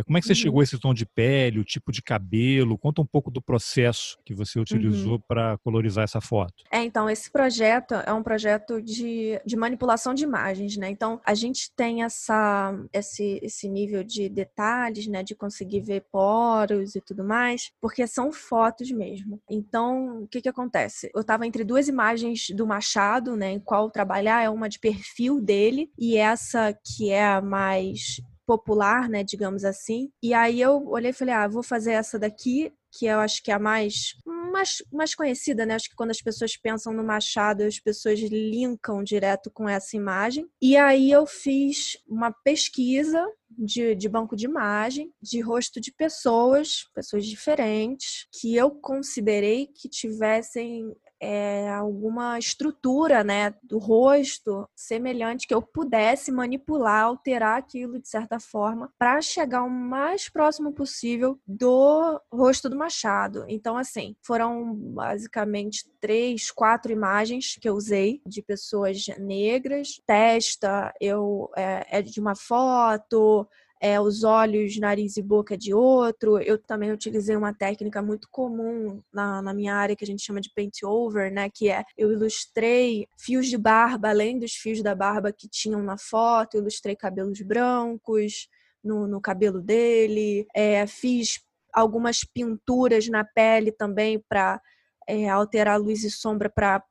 Como 0.03 0.17
é 0.17 0.21
que 0.21 0.27
você 0.27 0.33
uhum. 0.33 0.37
chegou 0.37 0.61
a 0.61 0.65
esse 0.65 0.79
tom 0.79 0.95
de 0.95 1.07
pele, 1.07 1.59
o 1.59 1.65
tipo 1.65 1.93
de 1.93 2.03
cabelo? 2.03 2.79
Conta 2.79 3.01
um 3.01 3.07
pouco 3.07 3.31
do 3.31 3.41
processo 3.41 4.19
que 4.25 4.35
você 4.35 4.59
utilizou 4.59 5.15
uhum. 5.15 5.23
para 5.27 5.59
colorizar 5.59 6.05
essa 6.05 6.21
foto. 6.21 6.65
É, 6.71 6.83
então, 6.83 7.09
esse 7.09 7.31
projeto 7.31 7.95
é 7.95 8.13
um 8.13 8.23
projeto 8.23 8.81
de, 8.81 9.41
de 9.45 9.57
manipulação 9.57 10.15
de 10.15 10.25
imagens, 10.25 10.77
né? 10.77 10.91
Então, 10.91 11.21
a 11.25 11.35
gente 11.35 11.71
tem 11.75 12.03
essa, 12.03 12.75
esse, 12.93 13.41
esse 13.43 13.69
nível 13.69 14.05
de 14.05 14.29
detalhes, 14.29 15.07
né? 15.07 15.23
De 15.23 15.35
conseguir 15.35 15.81
ver 15.81 16.05
poros 16.11 16.95
e 16.95 17.01
tudo 17.01 17.25
mais, 17.25 17.71
porque 17.81 18.07
são 18.07 18.33
fotos 18.33 18.91
mesmo. 18.91 19.41
Então, 19.49 20.23
o 20.23 20.29
que 20.29 20.41
que 20.41 20.49
acontece? 20.49 21.11
Eu 21.15 21.21
estava 21.21 21.47
entre 21.47 21.65
duas 21.65 21.89
imagens 21.89 22.49
do 22.51 22.67
Machado, 22.67 23.37
né? 23.37 23.53
Em 23.53 23.61
qual 23.61 23.91
trabalhar, 23.91 24.43
é 24.43 24.51
uma 24.51 24.69
de 24.69 24.79
perfil 24.79 25.41
dele 25.41 25.91
e 25.99 26.17
essa 26.17 26.73
que 26.73 27.11
é 27.11 27.27
a 27.27 27.41
mais 27.41 28.21
popular, 28.49 29.11
né, 29.11 29.23
digamos 29.23 29.63
assim. 29.63 30.11
E 30.23 30.33
aí 30.33 30.59
eu 30.59 30.89
olhei 30.89 31.11
e 31.11 31.13
falei, 31.13 31.35
ah, 31.35 31.47
vou 31.47 31.63
fazer 31.63 31.93
essa 31.93 32.19
daqui, 32.19 32.73
que 32.91 33.05
eu 33.05 33.21
acho 33.21 33.43
que 33.43 33.51
é 33.51 33.55
a 33.55 33.59
mais, 33.59 34.15
mais, 34.25 34.83
mais 34.91 35.15
conhecida, 35.15 35.67
né? 35.67 35.75
Acho 35.75 35.91
que 35.91 35.95
quando 35.95 36.13
as 36.13 36.23
pessoas 36.23 36.57
pensam 36.57 36.95
no 36.95 37.05
Machado, 37.05 37.63
as 37.63 37.79
pessoas 37.79 38.19
linkam 38.21 39.05
direto 39.05 39.51
com 39.51 39.69
essa 39.69 39.95
imagem. 39.95 40.49
E 40.63 40.79
aí 40.79 41.11
eu 41.11 41.27
fiz 41.27 41.99
uma 42.09 42.33
pesquisa 42.33 43.23
de, 43.51 43.95
de, 43.95 44.09
banco 44.09 44.35
de 44.35 44.47
imagem, 44.47 45.13
de 45.21 45.41
rosto 45.41 45.79
de 45.79 45.93
pessoas, 45.93 46.89
pessoas 46.95 47.27
diferentes, 47.27 48.27
que 48.41 48.57
eu 48.57 48.71
considerei 48.71 49.67
que 49.67 49.91
tivessem 49.91 50.97
é, 51.21 51.69
alguma 51.71 52.39
estrutura 52.39 53.25
né, 53.25 53.55
do 53.63 53.79
rosto 53.79 54.69
semelhante 54.75 55.47
que 55.47 55.55
eu 55.55 55.61
pudesse 55.61 56.31
manipular, 56.31 57.05
alterar 57.05 57.59
aquilo 57.59 57.99
de 57.99 58.09
certa 58.09 58.39
forma 58.39 58.93
para 58.99 59.21
chegar 59.21 59.63
o 59.63 59.71
mais 59.71 60.29
próximo 60.29 60.73
possível 60.73 61.39
do 61.47 62.21
rosto 62.33 62.69
do 62.69 62.77
Machado. 62.77 63.45
Então, 63.49 63.77
assim, 63.77 64.15
foram 64.23 64.75
basicamente 64.75 65.89
três, 66.01 66.51
quatro 66.51 66.93
imagens 66.93 67.57
que 67.61 67.69
eu 67.69 67.75
usei 67.75 68.21
de 68.27 68.43
pessoas 68.43 69.07
negras. 69.19 70.01
Testa 70.07 70.93
eu 71.01 71.51
é, 71.57 71.99
é 71.99 72.03
de 72.03 72.21
uma 72.21 72.35
foto, 72.35 73.49
é, 73.81 74.01
os 74.01 74.25
olhos, 74.25 74.79
nariz 74.79 75.17
e 75.17 75.23
boca 75.23 75.57
de 75.57 75.73
outro. 75.73 76.39
Eu 76.39 76.59
também 76.59 76.93
utilizei 76.93 77.37
uma 77.37 77.55
técnica 77.55 78.03
muito 78.03 78.29
comum 78.31 79.03
na, 79.13 79.43
na 79.43 79.55
minha 79.55 79.75
área 79.75 79.97
que 79.97 80.05
a 80.05 80.07
gente 80.07 80.25
chama 80.25 80.41
de 80.41 80.51
paint 80.55 80.83
over, 80.83 81.33
né? 81.33 81.49
Que 81.53 81.71
é 81.71 81.85
eu 81.97 82.13
ilustrei 82.13 83.07
fios 83.19 83.47
de 83.47 83.57
barba, 83.59 84.09
além 84.09 84.39
dos 84.39 84.53
fios 84.53 84.83
da 84.83 84.95
barba 84.95 85.33
que 85.33 85.49
tinham 85.49 85.83
na 85.83 85.97
foto, 85.99 86.57
ilustrei 86.57 86.97
cabelos 86.97 87.41
brancos 87.41 88.49
no, 88.83 89.07
no 89.07 89.21
cabelo 89.21 89.61
dele, 89.61 90.47
é, 90.55 90.87
fiz 90.87 91.41
algumas 91.73 92.21
pinturas 92.25 93.09
na 93.09 93.25
pele 93.25 93.71
também 93.71 94.23
para 94.29 94.61
é, 95.09 95.27
alterar 95.29 95.81
luz 95.81 96.05
e 96.05 96.11
sombra 96.11 96.51
para 96.51 96.83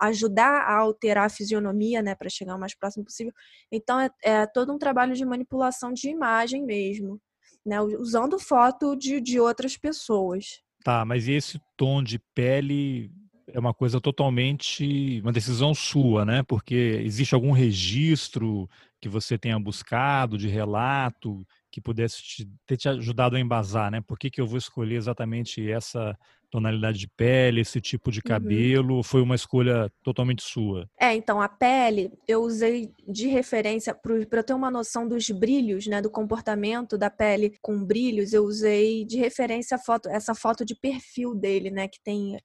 ajudar 0.00 0.62
a 0.62 0.78
alterar 0.78 1.26
a 1.26 1.30
fisionomia, 1.30 2.02
né, 2.02 2.16
para 2.16 2.28
chegar 2.28 2.56
o 2.56 2.58
mais 2.58 2.76
próximo 2.76 3.04
possível. 3.04 3.32
Então 3.70 4.00
é, 4.00 4.10
é, 4.24 4.46
todo 4.46 4.72
um 4.72 4.78
trabalho 4.78 5.14
de 5.14 5.24
manipulação 5.24 5.92
de 5.92 6.10
imagem 6.10 6.64
mesmo, 6.64 7.20
né, 7.64 7.80
usando 7.80 8.38
foto 8.40 8.96
de, 8.96 9.20
de 9.20 9.38
outras 9.38 9.76
pessoas. 9.76 10.60
Tá, 10.82 11.04
mas 11.04 11.28
esse 11.28 11.60
tom 11.76 12.02
de 12.02 12.18
pele 12.34 13.12
é 13.46 13.58
uma 13.58 13.72
coisa 13.72 14.00
totalmente 14.00 15.20
uma 15.22 15.32
decisão 15.32 15.74
sua, 15.74 16.24
né? 16.24 16.42
Porque 16.42 17.00
existe 17.02 17.34
algum 17.34 17.50
registro 17.50 18.68
que 19.00 19.08
você 19.08 19.38
tenha 19.38 19.58
buscado 19.58 20.36
de 20.36 20.48
relato 20.48 21.46
que 21.70 21.80
pudesse 21.80 22.22
te, 22.22 22.50
ter 22.66 22.76
te 22.76 22.88
ajudado 22.88 23.36
a 23.36 23.40
embasar, 23.40 23.90
né? 23.90 24.00
Por 24.00 24.18
que, 24.18 24.30
que 24.30 24.40
eu 24.40 24.46
vou 24.46 24.58
escolher 24.58 24.96
exatamente 24.96 25.70
essa 25.70 26.16
tonalidade 26.50 26.98
de 26.98 27.08
pele, 27.08 27.60
esse 27.60 27.80
tipo 27.80 28.10
de 28.10 28.18
uhum. 28.18 28.28
cabelo? 28.28 28.96
Uhum. 28.96 29.02
Foi 29.02 29.20
uma 29.20 29.34
escolha 29.34 29.90
totalmente 30.02 30.42
sua? 30.42 30.88
É, 30.98 31.14
então 31.14 31.40
a 31.40 31.48
pele 31.48 32.10
eu 32.26 32.42
usei 32.42 32.90
de 33.06 33.28
referência 33.28 33.94
para 33.94 34.14
eu 34.14 34.44
ter 34.44 34.54
uma 34.54 34.70
noção 34.70 35.06
dos 35.06 35.28
brilhos, 35.30 35.86
né? 35.86 36.00
Do 36.00 36.10
comportamento 36.10 36.96
da 36.96 37.10
pele 37.10 37.54
com 37.60 37.84
brilhos. 37.84 38.32
Eu 38.32 38.44
usei 38.44 39.04
de 39.04 39.18
referência 39.18 39.76
a 39.76 39.78
foto, 39.78 40.08
essa 40.08 40.34
foto 40.34 40.64
de 40.64 40.74
perfil 40.74 41.34
dele, 41.34 41.70
né? 41.70 41.86
Que 41.86 42.00
tem 42.02 42.38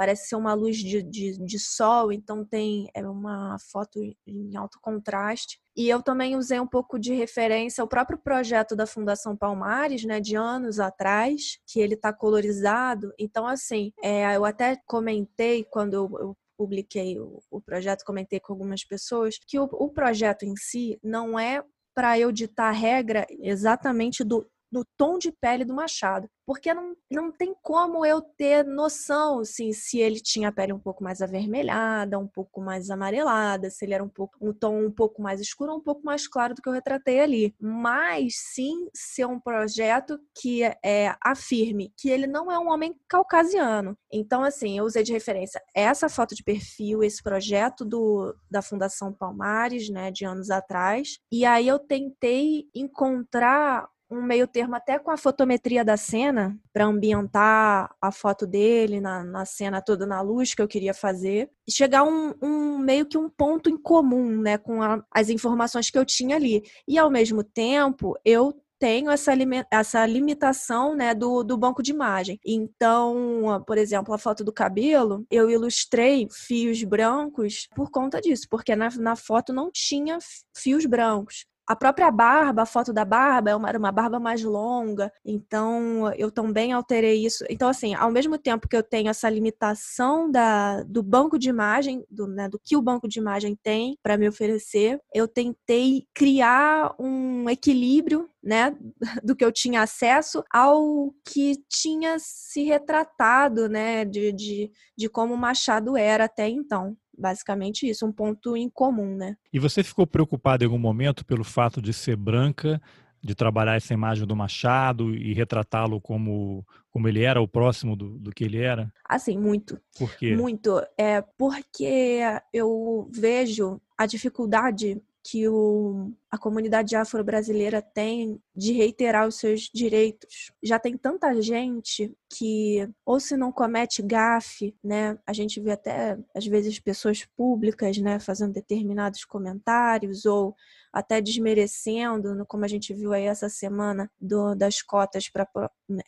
parece 0.00 0.28
ser 0.28 0.36
uma 0.36 0.54
luz 0.54 0.78
de, 0.78 1.02
de, 1.02 1.36
de, 1.44 1.58
sol, 1.58 2.10
então 2.10 2.42
tem 2.42 2.88
é 2.94 3.06
uma 3.06 3.58
foto 3.70 4.00
em 4.26 4.56
alto 4.56 4.78
contraste. 4.80 5.60
E 5.80 5.88
eu 5.88 6.02
também 6.02 6.36
usei 6.36 6.60
um 6.60 6.66
pouco 6.66 6.98
de 6.98 7.14
referência 7.14 7.80
ao 7.80 7.88
próprio 7.88 8.18
projeto 8.18 8.76
da 8.76 8.86
Fundação 8.86 9.34
Palmares, 9.34 10.04
né, 10.04 10.20
de 10.20 10.36
anos 10.36 10.78
atrás, 10.78 11.58
que 11.66 11.80
ele 11.80 11.94
está 11.94 12.12
colorizado. 12.12 13.14
Então, 13.18 13.46
assim, 13.46 13.90
é, 14.02 14.36
eu 14.36 14.44
até 14.44 14.76
comentei 14.86 15.64
quando 15.64 15.94
eu, 15.94 16.10
eu 16.20 16.36
publiquei 16.54 17.18
o, 17.18 17.42
o, 17.50 17.62
projeto, 17.62 18.04
comentei 18.04 18.38
com 18.38 18.52
algumas 18.52 18.84
pessoas, 18.84 19.38
que 19.46 19.58
o, 19.58 19.62
o 19.72 19.88
projeto 19.88 20.44
em 20.44 20.54
si 20.54 20.98
não 21.02 21.38
é 21.38 21.64
para 21.94 22.18
eu 22.18 22.30
ditar 22.30 22.72
regra 22.72 23.26
exatamente 23.40 24.22
do 24.22 24.46
no 24.70 24.84
tom 24.96 25.18
de 25.18 25.32
pele 25.32 25.64
do 25.64 25.74
Machado, 25.74 26.28
porque 26.46 26.74
não, 26.74 26.96
não 27.10 27.30
tem 27.30 27.54
como 27.62 28.04
eu 28.04 28.20
ter 28.20 28.64
noção 28.64 29.40
assim, 29.40 29.72
se 29.72 29.98
ele 29.98 30.20
tinha 30.20 30.48
a 30.48 30.52
pele 30.52 30.72
um 30.72 30.78
pouco 30.78 31.04
mais 31.04 31.22
avermelhada, 31.22 32.18
um 32.18 32.26
pouco 32.26 32.60
mais 32.60 32.90
amarelada, 32.90 33.70
se 33.70 33.84
ele 33.84 33.94
era 33.94 34.02
um 34.02 34.08
pouco 34.08 34.36
um 34.40 34.52
tom 34.52 34.86
um 34.86 34.90
pouco 34.90 35.22
mais 35.22 35.40
escuro, 35.40 35.74
um 35.74 35.80
pouco 35.80 36.02
mais 36.04 36.26
claro 36.26 36.54
do 36.54 36.60
que 36.60 36.68
eu 36.68 36.72
retratei 36.72 37.20
ali. 37.20 37.54
Mas 37.60 38.34
sim 38.52 38.88
ser 38.94 39.26
um 39.26 39.38
projeto 39.38 40.18
que 40.40 40.62
é, 40.84 41.14
afirme 41.24 41.92
que 41.96 42.10
ele 42.10 42.26
não 42.26 42.50
é 42.50 42.58
um 42.58 42.68
homem 42.68 42.94
caucasiano. 43.08 43.96
Então, 44.12 44.42
assim, 44.42 44.78
eu 44.78 44.84
usei 44.84 45.02
de 45.02 45.12
referência 45.12 45.62
essa 45.74 46.08
foto 46.08 46.34
de 46.34 46.42
perfil, 46.42 47.02
esse 47.02 47.22
projeto 47.22 47.84
do, 47.84 48.34
da 48.50 48.62
Fundação 48.62 49.12
Palmares, 49.12 49.88
né, 49.88 50.10
de 50.10 50.24
anos 50.24 50.50
atrás, 50.50 51.18
e 51.30 51.44
aí 51.44 51.68
eu 51.68 51.78
tentei 51.78 52.64
encontrar 52.74 53.88
um 54.10 54.22
meio 54.22 54.46
termo 54.46 54.74
até 54.74 54.98
com 54.98 55.10
a 55.10 55.16
fotometria 55.16 55.84
da 55.84 55.96
cena, 55.96 56.58
para 56.72 56.84
ambientar 56.84 57.94
a 58.00 58.10
foto 58.10 58.46
dele 58.46 59.00
na, 59.00 59.22
na 59.22 59.44
cena 59.44 59.80
toda 59.80 60.06
na 60.06 60.20
luz 60.20 60.52
que 60.52 60.60
eu 60.60 60.68
queria 60.68 60.92
fazer, 60.92 61.48
chegar 61.68 62.02
um, 62.02 62.34
um 62.42 62.78
meio 62.78 63.06
que 63.06 63.16
um 63.16 63.28
ponto 63.28 63.70
em 63.70 63.76
comum, 63.76 64.40
né, 64.40 64.58
com 64.58 64.82
a, 64.82 65.04
as 65.12 65.28
informações 65.28 65.90
que 65.90 65.98
eu 65.98 66.04
tinha 66.04 66.36
ali. 66.36 66.62
E 66.88 66.98
ao 66.98 67.10
mesmo 67.10 67.44
tempo, 67.44 68.18
eu 68.24 68.52
tenho 68.80 69.10
essa, 69.10 69.32
essa 69.70 70.06
limitação 70.06 70.96
né, 70.96 71.14
do, 71.14 71.44
do 71.44 71.56
banco 71.56 71.82
de 71.82 71.92
imagem. 71.92 72.40
Então, 72.44 73.62
por 73.66 73.76
exemplo, 73.76 74.14
a 74.14 74.18
foto 74.18 74.42
do 74.42 74.52
cabelo, 74.52 75.26
eu 75.30 75.50
ilustrei 75.50 76.26
fios 76.32 76.82
brancos 76.82 77.68
por 77.76 77.90
conta 77.90 78.20
disso, 78.20 78.46
porque 78.50 78.74
na, 78.74 78.88
na 78.96 79.14
foto 79.14 79.52
não 79.52 79.70
tinha 79.70 80.18
fios 80.56 80.86
brancos. 80.86 81.44
A 81.70 81.76
própria 81.76 82.10
barba, 82.10 82.62
a 82.62 82.66
foto 82.66 82.92
da 82.92 83.04
barba, 83.04 83.52
era 83.68 83.78
uma 83.78 83.92
barba 83.92 84.18
mais 84.18 84.42
longa, 84.42 85.12
então 85.24 86.12
eu 86.14 86.28
também 86.28 86.72
alterei 86.72 87.24
isso. 87.24 87.44
Então, 87.48 87.68
assim, 87.68 87.94
ao 87.94 88.10
mesmo 88.10 88.36
tempo 88.36 88.66
que 88.66 88.76
eu 88.76 88.82
tenho 88.82 89.08
essa 89.08 89.30
limitação 89.30 90.28
da, 90.28 90.82
do 90.82 91.00
banco 91.00 91.38
de 91.38 91.48
imagem, 91.48 92.04
do, 92.10 92.26
né, 92.26 92.48
do 92.48 92.58
que 92.58 92.76
o 92.76 92.82
banco 92.82 93.06
de 93.06 93.20
imagem 93.20 93.56
tem 93.62 93.96
para 94.02 94.16
me 94.16 94.26
oferecer, 94.28 95.00
eu 95.14 95.28
tentei 95.28 96.08
criar 96.12 96.92
um 96.98 97.48
equilíbrio 97.48 98.28
né, 98.42 98.76
do 99.22 99.36
que 99.36 99.44
eu 99.44 99.52
tinha 99.52 99.82
acesso 99.82 100.42
ao 100.52 101.14
que 101.24 101.54
tinha 101.68 102.16
se 102.18 102.64
retratado, 102.64 103.68
né, 103.68 104.04
de, 104.04 104.32
de, 104.32 104.72
de 104.98 105.08
como 105.08 105.36
Machado 105.36 105.96
era 105.96 106.24
até 106.24 106.48
então 106.48 106.96
basicamente 107.20 107.88
isso, 107.88 108.06
um 108.06 108.12
ponto 108.12 108.56
em 108.56 108.68
comum, 108.68 109.14
né? 109.14 109.36
E 109.52 109.58
você 109.58 109.82
ficou 109.82 110.06
preocupada 110.06 110.64
em 110.64 110.66
algum 110.66 110.78
momento 110.78 111.24
pelo 111.24 111.44
fato 111.44 111.82
de 111.82 111.92
ser 111.92 112.16
branca, 112.16 112.80
de 113.22 113.34
trabalhar 113.34 113.76
essa 113.76 113.92
imagem 113.92 114.26
do 114.26 114.34
Machado 114.34 115.14
e 115.14 115.34
retratá-lo 115.34 116.00
como, 116.00 116.66
como 116.90 117.06
ele 117.06 117.22
era, 117.22 117.40
o 117.40 117.46
próximo 117.46 117.94
do, 117.94 118.18
do 118.18 118.30
que 118.30 118.44
ele 118.44 118.58
era? 118.58 118.90
Assim, 119.06 119.36
muito. 119.38 119.78
Por 119.98 120.16
quê? 120.16 120.34
Muito. 120.34 120.80
É 120.96 121.22
porque 121.36 122.20
eu 122.52 123.08
vejo 123.12 123.80
a 123.98 124.06
dificuldade 124.06 125.00
que 125.22 125.48
o, 125.48 126.12
a 126.30 126.38
comunidade 126.38 126.96
afro-brasileira 126.96 127.82
tem 127.82 128.40
de 128.56 128.72
reiterar 128.72 129.28
os 129.28 129.36
seus 129.36 129.70
direitos. 129.72 130.50
Já 130.62 130.78
tem 130.78 130.96
tanta 130.96 131.40
gente 131.42 132.12
que, 132.28 132.88
ou 133.04 133.20
se 133.20 133.36
não 133.36 133.52
comete 133.52 134.02
gafe, 134.02 134.74
né? 134.82 135.18
A 135.26 135.32
gente 135.32 135.60
vê 135.60 135.72
até, 135.72 136.18
às 136.34 136.46
vezes, 136.46 136.78
pessoas 136.80 137.24
públicas, 137.36 137.98
né, 137.98 138.18
fazendo 138.18 138.52
determinados 138.52 139.24
comentários 139.24 140.24
ou 140.24 140.56
até 140.92 141.20
desmerecendo, 141.20 142.44
como 142.46 142.64
a 142.64 142.68
gente 142.68 142.92
viu 142.92 143.12
aí 143.12 143.24
essa 143.24 143.48
semana, 143.48 144.10
do, 144.20 144.54
das 144.54 144.82
cotas 144.82 145.28
para 145.28 145.48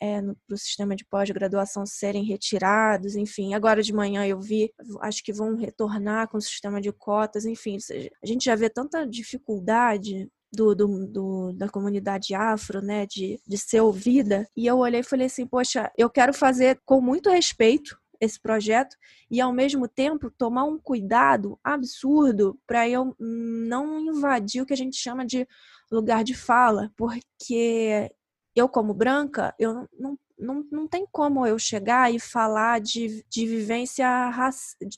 é, 0.01 0.21
o 0.51 0.57
sistema 0.57 0.95
de 0.95 1.05
pós-graduação 1.05 1.85
serem 1.85 2.23
retirados, 2.23 3.15
enfim. 3.15 3.53
Agora 3.53 3.81
de 3.81 3.93
manhã 3.93 4.25
eu 4.25 4.39
vi, 4.39 4.73
acho 5.01 5.23
que 5.23 5.33
vão 5.33 5.55
retornar 5.55 6.27
com 6.29 6.37
o 6.37 6.41
sistema 6.41 6.81
de 6.81 6.91
cotas, 6.91 7.45
enfim. 7.45 7.77
A 8.21 8.27
gente 8.27 8.45
já 8.45 8.55
vê 8.55 8.69
tanta 8.69 9.05
dificuldade 9.05 10.29
do, 10.51 10.75
do, 10.75 11.07
do, 11.07 11.53
da 11.53 11.67
comunidade 11.67 12.35
afro, 12.35 12.81
né, 12.81 13.07
de, 13.07 13.39
de 13.47 13.57
ser 13.57 13.81
ouvida. 13.81 14.47
E 14.55 14.67
eu 14.67 14.77
olhei 14.77 14.99
e 14.99 15.03
falei 15.03 15.25
assim, 15.25 15.47
poxa, 15.47 15.91
eu 15.97 16.09
quero 16.09 16.33
fazer 16.33 16.79
com 16.85 17.01
muito 17.01 17.29
respeito 17.29 17.97
esse 18.23 18.39
projeto 18.39 18.95
e 19.29 19.39
ao 19.41 19.53
mesmo 19.53 19.87
tempo 19.87 20.31
tomar 20.31 20.63
um 20.63 20.77
cuidado 20.77 21.59
absurdo 21.63 22.59
para 22.65 22.87
eu 22.87 23.15
não 23.19 23.99
invadir 23.99 24.61
o 24.61 24.65
que 24.65 24.73
a 24.73 24.77
gente 24.77 24.97
chama 24.97 25.25
de 25.25 25.47
lugar 25.91 26.23
de 26.23 26.33
fala, 26.33 26.91
porque 26.95 28.11
eu 28.55 28.67
como 28.69 28.93
branca, 28.93 29.53
eu 29.59 29.87
não 29.97 30.17
não, 30.35 30.65
não 30.69 30.87
tem 30.87 31.07
como 31.09 31.45
eu 31.47 31.57
chegar 31.57 32.13
e 32.13 32.19
falar 32.19 32.81
de, 32.81 33.23
de 33.29 33.45
vivência 33.45 34.29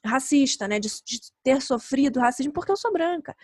racista, 0.03 0.67
né? 0.67 0.79
De, 0.79 0.87
de, 1.05 1.19
ter 1.43 1.61
sofrido 1.61 2.21
racismo 2.21 2.53
porque 2.53 2.71
eu 2.71 2.77
sou 2.77 2.91
branca 2.91 3.35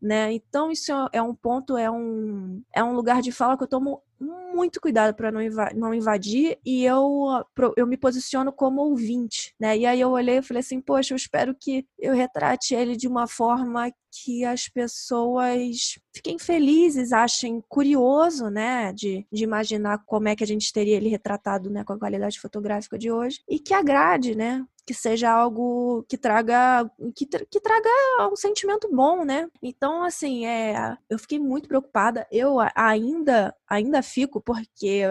né? 0.00 0.32
Então 0.32 0.70
isso 0.70 0.92
é 1.12 1.20
um 1.20 1.34
ponto, 1.34 1.76
é 1.76 1.90
um, 1.90 2.62
é 2.74 2.82
um 2.82 2.92
lugar 2.92 3.20
de 3.20 3.32
fala 3.32 3.56
que 3.56 3.64
eu 3.64 3.68
tomo 3.68 4.02
muito 4.20 4.80
cuidado 4.80 5.14
para 5.14 5.30
não, 5.30 5.40
não 5.74 5.94
invadir 5.94 6.58
e 6.64 6.84
eu, 6.84 7.44
eu 7.76 7.86
me 7.86 7.96
posiciono 7.96 8.52
como 8.52 8.82
ouvinte, 8.82 9.54
né? 9.58 9.76
E 9.76 9.86
aí 9.86 10.00
eu 10.00 10.10
olhei 10.10 10.38
e 10.38 10.42
falei 10.42 10.60
assim, 10.60 10.80
poxa, 10.80 11.14
eu 11.14 11.16
espero 11.16 11.54
que 11.54 11.86
eu 11.98 12.14
retrate 12.14 12.74
ele 12.74 12.96
de 12.96 13.06
uma 13.06 13.26
forma 13.26 13.92
que 14.10 14.44
as 14.44 14.68
pessoas 14.68 15.98
fiquem 16.14 16.38
felizes, 16.38 17.12
achem 17.12 17.62
curioso, 17.68 18.48
né, 18.48 18.92
de, 18.92 19.26
de 19.30 19.44
imaginar 19.44 20.02
como 20.06 20.28
é 20.28 20.34
que 20.34 20.42
a 20.42 20.46
gente 20.46 20.72
teria 20.72 20.96
ele 20.96 21.08
retratado, 21.08 21.70
né, 21.70 21.84
com 21.84 21.92
a 21.92 21.98
qualidade 21.98 22.40
fotográfica 22.40 22.98
de 22.98 23.12
hoje 23.12 23.40
e 23.48 23.58
que 23.58 23.74
agrade, 23.74 24.34
né, 24.34 24.64
que 24.88 24.94
seja 24.94 25.30
algo 25.30 26.02
que 26.08 26.16
traga 26.16 26.90
que, 27.14 27.26
que 27.26 27.60
traga 27.60 27.90
um 28.32 28.36
sentimento 28.36 28.88
bom, 28.90 29.22
né? 29.22 29.46
Então, 29.62 30.02
assim, 30.02 30.46
é, 30.46 30.96
eu 31.10 31.18
fiquei 31.18 31.38
muito 31.38 31.68
preocupada. 31.68 32.26
Eu 32.32 32.56
ainda 32.74 33.54
ainda 33.68 34.02
fico 34.02 34.40
porque 34.40 35.02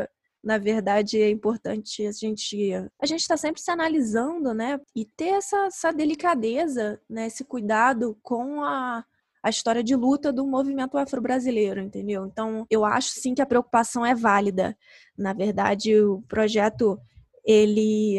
na 0.43 0.57
verdade 0.57 1.21
é 1.21 1.29
importante 1.29 2.07
a 2.07 2.11
gente 2.11 2.73
a 2.99 3.05
gente 3.05 3.19
está 3.19 3.37
sempre 3.37 3.61
se 3.61 3.69
analisando, 3.69 4.51
né? 4.51 4.81
E 4.95 5.05
ter 5.05 5.35
essa, 5.35 5.67
essa 5.67 5.91
delicadeza, 5.93 6.99
né? 7.07 7.27
Esse 7.27 7.43
cuidado 7.43 8.17
com 8.23 8.63
a 8.63 9.05
a 9.43 9.49
história 9.51 9.83
de 9.83 9.95
luta 9.95 10.33
do 10.33 10.45
movimento 10.45 10.97
afro-brasileiro, 10.97 11.79
entendeu? 11.79 12.25
Então, 12.25 12.65
eu 12.69 12.83
acho 12.83 13.11
sim 13.11 13.35
que 13.35 13.41
a 13.41 13.45
preocupação 13.45 14.03
é 14.03 14.15
válida. 14.15 14.75
Na 15.15 15.33
verdade, 15.33 15.95
o 16.01 16.21
projeto 16.23 16.99
ele 17.45 18.17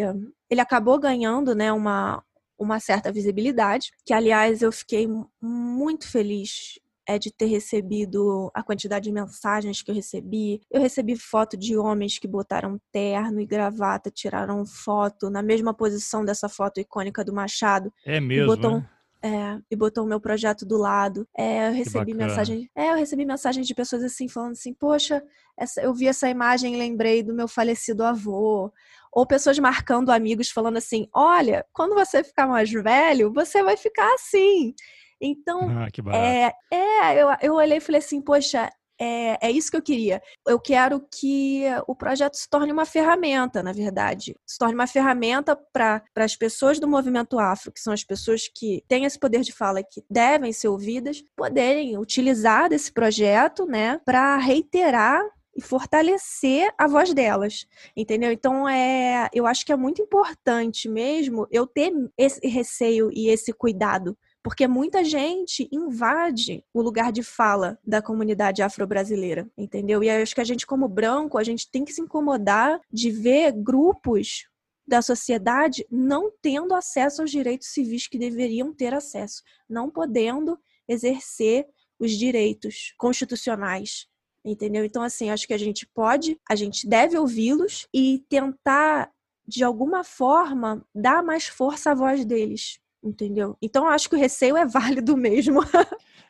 ele 0.51 0.61
acabou 0.61 0.99
ganhando, 0.99 1.55
né, 1.55 1.73
uma 1.73 2.23
uma 2.59 2.81
certa 2.81 3.13
visibilidade, 3.13 3.93
que 4.05 4.13
aliás 4.13 4.63
eu 4.63 4.73
fiquei 4.73 5.09
muito 5.41 6.11
feliz 6.11 6.81
é 7.09 7.19
de 7.19 7.33
ter 7.33 7.47
recebido 7.47 8.51
a 8.53 8.63
quantidade 8.63 9.05
de 9.05 9.13
mensagens 9.13 9.81
que 9.81 9.91
eu 9.91 9.95
recebi. 9.95 10.61
Eu 10.71 10.79
recebi 10.79 11.17
foto 11.17 11.57
de 11.57 11.75
homens 11.75 12.19
que 12.19 12.29
botaram 12.29 12.79
terno 12.93 13.41
e 13.41 13.47
gravata, 13.47 14.11
tiraram 14.11 14.67
foto 14.67 15.31
na 15.31 15.41
mesma 15.41 15.73
posição 15.73 16.23
dessa 16.23 16.51
foto 16.51 16.81
icônica 16.81 17.25
do 17.25 17.33
Machado. 17.33 17.91
É 18.05 18.21
mesmo. 18.21 18.53
E 18.53 18.57
botou, 18.57 18.73
né? 18.73 18.91
É, 19.23 19.59
e 19.71 19.75
botou 19.75 20.05
o 20.05 20.07
meu 20.07 20.21
projeto 20.21 20.67
do 20.67 20.77
lado. 20.77 21.27
É, 21.35 21.69
eu 21.69 21.73
recebi 21.73 22.13
mensagem. 22.13 22.71
É, 22.77 22.91
eu 22.91 22.97
recebi 22.97 23.25
mensagens 23.25 23.67
de 23.67 23.75
pessoas 23.75 24.05
assim 24.05 24.29
falando 24.29 24.53
assim, 24.53 24.75
poxa, 24.75 25.23
essa, 25.59 25.81
eu 25.81 25.95
vi 25.95 26.07
essa 26.07 26.29
imagem 26.29 26.75
e 26.75 26.79
lembrei 26.79 27.23
do 27.23 27.33
meu 27.33 27.49
falecido 27.49 28.05
avô. 28.05 28.71
Ou 29.19 29.27
pessoas 29.27 29.59
marcando 29.59 30.11
amigos 30.11 30.49
falando 30.49 30.77
assim, 30.77 31.09
olha, 31.13 31.67
quando 31.73 31.93
você 31.93 32.23
ficar 32.23 32.47
mais 32.47 32.71
velho, 32.71 33.33
você 33.33 33.65
vai 33.65 33.77
ficar 33.77 34.09
assim. 34.15 34.73
Então, 35.21 35.69
ah, 35.71 36.17
é, 36.17 36.53
é 36.73 37.21
eu, 37.21 37.29
eu 37.43 37.55
olhei 37.55 37.79
e 37.79 37.81
falei 37.81 37.99
assim, 37.99 38.23
poxa, 38.23 38.71
é, 38.97 39.49
é 39.49 39.51
isso 39.51 39.73
que 39.73 39.77
eu 39.77 39.83
queria. 39.83 40.23
Eu 40.47 40.61
quero 40.61 41.05
que 41.13 41.65
o 41.89 41.97
projeto 41.97 42.37
se 42.37 42.49
torne 42.49 42.71
uma 42.71 42.85
ferramenta, 42.85 43.61
na 43.61 43.73
verdade. 43.73 44.37
Se 44.47 44.57
torne 44.57 44.77
uma 44.77 44.87
ferramenta 44.87 45.57
para 45.57 46.01
as 46.15 46.37
pessoas 46.37 46.79
do 46.79 46.87
movimento 46.87 47.41
afro, 47.41 47.73
que 47.73 47.81
são 47.81 47.93
as 47.93 48.05
pessoas 48.05 48.43
que 48.47 48.85
têm 48.87 49.05
esse 49.05 49.19
poder 49.19 49.41
de 49.41 49.51
fala 49.51 49.83
que 49.83 50.01
devem 50.09 50.53
ser 50.53 50.69
ouvidas, 50.69 51.25
poderem 51.35 51.99
utilizar 51.99 52.69
desse 52.69 52.93
projeto, 52.93 53.67
né, 53.67 54.01
para 54.05 54.37
reiterar 54.37 55.25
e 55.59 55.61
fortalecer 55.61 56.73
a 56.79 56.87
voz 56.87 57.13
delas, 57.13 57.67
entendeu? 57.97 58.31
Então 58.31 58.69
é, 58.69 59.29
eu 59.35 59.45
acho 59.45 59.67
que 59.67 59.73
é 59.73 59.77
muito 59.77 60.01
importante 60.01 60.89
mesmo 60.89 61.49
eu 61.51 61.67
ter 61.67 61.93
esse 62.17 62.47
receio 62.47 63.11
e 63.13 63.29
esse 63.29 63.53
cuidado 63.53 64.17
porque 64.41 64.69
muita 64.69 65.03
gente 65.05 65.69
invade 65.73 66.65
o 66.73 66.81
lugar 66.81 67.11
de 67.11 67.25
fala 67.25 67.77
da 67.85 68.01
comunidade 68.01 68.63
afro-brasileira, 68.63 69.51
entendeu? 69.59 70.03
E 70.03 70.09
acho 70.09 70.35
que 70.35 70.41
a 70.41 70.45
gente, 70.45 70.65
como 70.65 70.89
branco, 70.89 71.37
a 71.37 71.45
gente 71.45 71.69
tem 71.69 71.85
que 71.85 71.93
se 71.93 72.01
incomodar 72.01 72.81
de 72.91 73.11
ver 73.11 73.53
grupos 73.53 74.49
da 74.87 75.03
sociedade 75.03 75.85
não 75.91 76.33
tendo 76.41 76.73
acesso 76.73 77.21
aos 77.21 77.31
direitos 77.31 77.69
civis 77.69 78.07
que 78.07 78.17
deveriam 78.17 78.73
ter 78.73 78.95
acesso, 78.95 79.43
não 79.69 79.91
podendo 79.91 80.59
exercer 80.89 81.67
os 81.99 82.13
direitos 82.13 82.95
constitucionais, 82.97 84.07
entendeu? 84.51 84.85
Então, 84.85 85.03
assim, 85.03 85.31
acho 85.31 85.47
que 85.47 85.55
a 85.55 85.59
gente 85.59 85.87
pode, 85.87 86.39
a 86.49 86.55
gente 86.55 86.89
deve 86.89 87.17
ouvi-los 87.19 87.87
e 87.95 88.25
tentar, 88.29 89.11
de 89.47 89.65
alguma 89.65 90.05
forma, 90.05 90.85
dar 90.95 91.23
mais 91.23 91.47
força 91.47 91.91
à 91.91 91.95
voz 91.95 92.25
deles, 92.25 92.79
entendeu? 93.03 93.57
Então 93.61 93.87
acho 93.89 94.09
que 94.09 94.17
o 94.17 94.19
receio 94.19 94.57
é 94.57 94.67
válido 94.67 95.17
mesmo. 95.19 95.61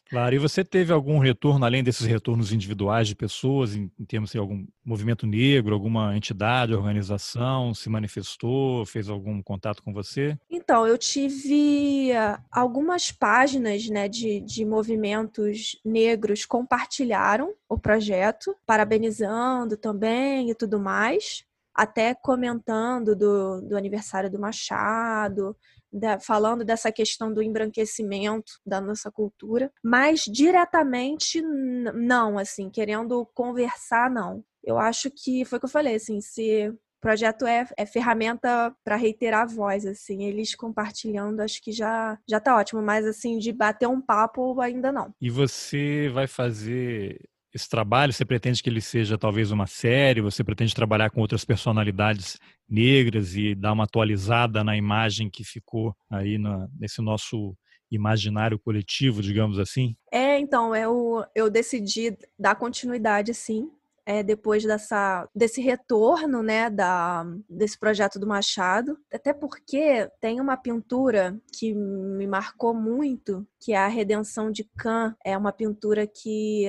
Claro, 0.09 0.35
e 0.35 0.39
você 0.39 0.65
teve 0.65 0.91
algum 0.91 1.19
retorno, 1.19 1.67
além 1.67 1.85
desses 1.85 2.07
retornos 2.07 2.51
individuais 2.51 3.07
de 3.07 3.15
pessoas, 3.15 3.77
em, 3.77 3.91
em 4.01 4.05
termos 4.07 4.31
de 4.31 4.39
algum 4.39 4.67
movimento 4.83 5.27
negro, 5.27 5.75
alguma 5.75 6.17
entidade, 6.17 6.75
organização 6.75 7.75
se 7.75 7.91
manifestou, 7.91 8.87
fez 8.87 9.11
algum 9.11 9.43
contato 9.43 9.83
com 9.83 9.93
você? 9.93 10.39
Então, 10.51 10.87
eu 10.87 10.97
tive 10.97 12.11
ah, 12.13 12.43
algumas 12.51 13.13
páginas 13.13 13.87
né, 13.91 14.09
de, 14.09 14.41
de 14.41 14.65
movimentos 14.65 15.79
negros 15.85 16.47
compartilharam 16.47 17.53
o 17.69 17.79
projeto, 17.79 18.57
parabenizando 18.65 19.77
também 19.77 20.49
e 20.49 20.55
tudo 20.55 20.81
mais, 20.81 21.45
até 21.75 22.15
comentando 22.15 23.15
do, 23.15 23.61
do 23.61 23.77
aniversário 23.77 24.31
do 24.31 24.41
Machado, 24.41 25.55
da, 25.93 26.19
falando 26.21 26.65
dessa 26.65 26.93
questão 26.93 27.33
do 27.33 27.43
embranquecimento 27.43 28.53
da 28.65 28.81
nossa 28.81 29.11
cultura, 29.11 29.71
mas 29.83 30.25
diretamente 30.25 31.41
não, 31.43 32.39
assim, 32.39 32.71
querendo 32.71 33.27
conversar, 33.35 34.11
não. 34.11 34.43
Eu 34.63 34.79
acho 34.79 35.11
que 35.11 35.45
foi 35.45 35.57
o 35.57 35.61
que 35.61 35.67
eu 35.67 35.71
falei, 35.71 35.95
assim, 35.95 36.21
se 36.21 36.69
o 36.69 37.01
projeto 37.01 37.47
é, 37.47 37.67
é 37.77 37.87
ferramenta 37.87 38.75
para 38.85 38.97
reiterar 38.97 39.43
a 39.43 39.47
voz, 39.47 39.87
assim, 39.87 40.25
eles 40.25 40.55
compartilhando, 40.55 41.41
acho 41.41 41.63
que 41.63 41.73
já 41.73 42.19
já 42.29 42.41
tá 42.41 42.57
ótimo, 42.57 42.83
mas 42.83 43.07
assim, 43.07 43.39
de 43.39 43.53
bater 43.53 43.89
um 43.89 44.01
papo 44.01 44.61
ainda 44.61 44.91
não. 44.91 45.15
E 45.21 45.31
você 45.31 46.09
vai 46.13 46.27
fazer 46.27 47.21
esse 47.55 47.69
trabalho? 47.69 48.13
Você 48.13 48.25
pretende 48.25 48.63
que 48.63 48.69
ele 48.69 48.81
seja 48.81 49.17
talvez 49.17 49.51
uma 49.51 49.67
série? 49.67 50.21
Você 50.21 50.43
pretende 50.45 50.75
trabalhar 50.75 51.11
com 51.11 51.21
outras 51.21 51.45
personalidades 51.45 52.39
negras 52.69 53.35
e 53.35 53.55
dar 53.55 53.73
uma 53.73 53.85
atualizada 53.85 54.63
na 54.63 54.77
imagem 54.77 55.31
que 55.31 55.45
ficou 55.45 55.95
aí 56.11 56.39
na, 56.39 56.69
nesse 56.79 57.01
nosso 57.01 57.57
imaginário 57.91 58.59
coletivo, 58.59 59.23
digamos 59.23 59.59
assim? 59.59 59.97
É, 60.13 60.39
então, 60.39 60.77
eu, 60.77 61.25
eu 61.35 61.49
decidi 61.51 62.17
dar 62.39 62.55
continuidade, 62.55 63.33
sim, 63.33 63.71
é, 64.09 64.23
depois 64.23 64.65
dessa, 64.65 65.29
desse 65.35 65.61
retorno, 65.61 66.43
né, 66.43 66.71
da, 66.71 67.27
desse 67.49 67.79
projeto 67.79 68.19
do 68.19 68.27
Machado. 68.27 68.99
Até 69.13 69.35
porque 69.35 70.11
tem 70.19 70.41
uma 70.41 70.57
pintura 70.57 71.39
que 71.53 71.75
me 71.75 72.27
marcou 72.27 72.73
muito, 72.73 73.47
que 73.61 73.75
é 73.75 73.77
a 73.77 73.87
Redenção 73.87 74.51
de 74.51 74.65
Can. 74.79 75.15
É 75.23 75.37
uma 75.37 75.53
pintura 75.53 76.07
que 76.07 76.65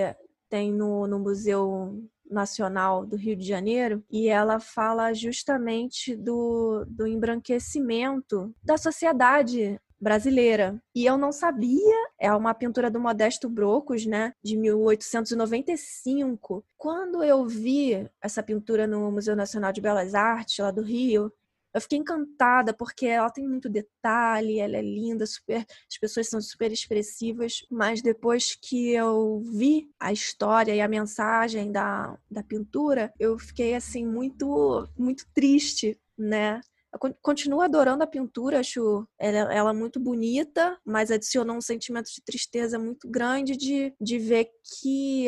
tem 0.50 0.74
no, 0.74 1.08
no 1.08 1.18
Museu 1.18 2.04
Nacional 2.30 3.06
do 3.06 3.16
Rio 3.16 3.36
de 3.36 3.46
Janeiro, 3.46 4.04
e 4.10 4.28
ela 4.28 4.60
fala 4.60 5.14
justamente 5.14 6.16
do, 6.16 6.86
do 6.88 7.08
embranquecimento 7.08 8.54
da 8.64 8.78
sociedade 8.78 9.80
brasileira. 10.00 10.82
E 10.96 11.06
eu 11.06 11.18
não 11.18 11.32
sabia, 11.32 12.08
é 12.20 12.32
uma 12.34 12.54
pintura 12.54 12.90
do 12.90 13.00
Modesto 13.00 13.50
Brocos, 13.50 14.06
né, 14.06 14.34
de 14.44 14.56
1895. 14.56 16.64
Quando 16.78 17.24
eu 17.24 17.46
vi 17.46 18.08
essa 18.22 18.42
pintura 18.42 18.88
no 18.88 19.12
Museu 19.12 19.36
Nacional 19.36 19.74
de 19.74 19.82
Belas 19.82 20.16
Artes, 20.16 20.60
lá 20.60 20.72
do 20.72 20.82
Rio, 20.82 21.32
eu 21.74 21.82
fiquei 21.82 22.00
encantada 22.00 22.74
porque 22.74 23.06
ela 23.06 23.30
tem 23.30 23.48
muito 23.48 23.70
detalhe, 23.70 24.60
ela 24.60 24.78
é 24.78 24.82
linda, 24.82 25.26
super, 25.26 25.66
as 25.90 25.98
pessoas 26.00 26.28
são 26.28 26.42
super 26.42 26.72
expressivas, 26.72 27.66
mas 27.70 28.02
depois 28.02 28.56
que 28.56 28.92
eu 28.92 29.42
vi 29.54 29.90
a 30.00 30.12
história 30.12 30.74
e 30.74 30.82
a 30.82 30.88
mensagem 30.88 31.72
da, 31.72 32.18
da 32.30 32.44
pintura, 32.44 33.14
eu 33.20 33.38
fiquei 33.38 33.76
assim 33.76 34.06
muito 34.06 34.88
muito 34.98 35.26
triste, 35.34 36.00
né? 36.18 36.62
Eu 36.92 37.00
continuo 37.22 37.62
adorando 37.62 38.04
a 38.04 38.08
pintura, 38.08 38.60
acho 38.60 39.08
ela, 39.20 39.54
ela 39.54 39.74
muito 39.74 40.00
bonita, 40.00 40.76
mas 40.84 41.12
adicionou 41.12 41.56
um 41.56 41.62
sentimento 41.62 42.08
de 42.12 42.22
tristeza 42.24 42.80
muito 42.80 43.08
grande 43.08 43.56
de, 43.56 43.94
de 44.02 44.18
ver 44.18 44.50
que 44.82 45.28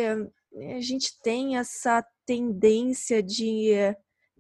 a 0.76 0.82
gente 0.82 1.22
tem 1.22 1.58
essa 1.58 2.04
tendência 2.26 3.22
de 3.22 3.74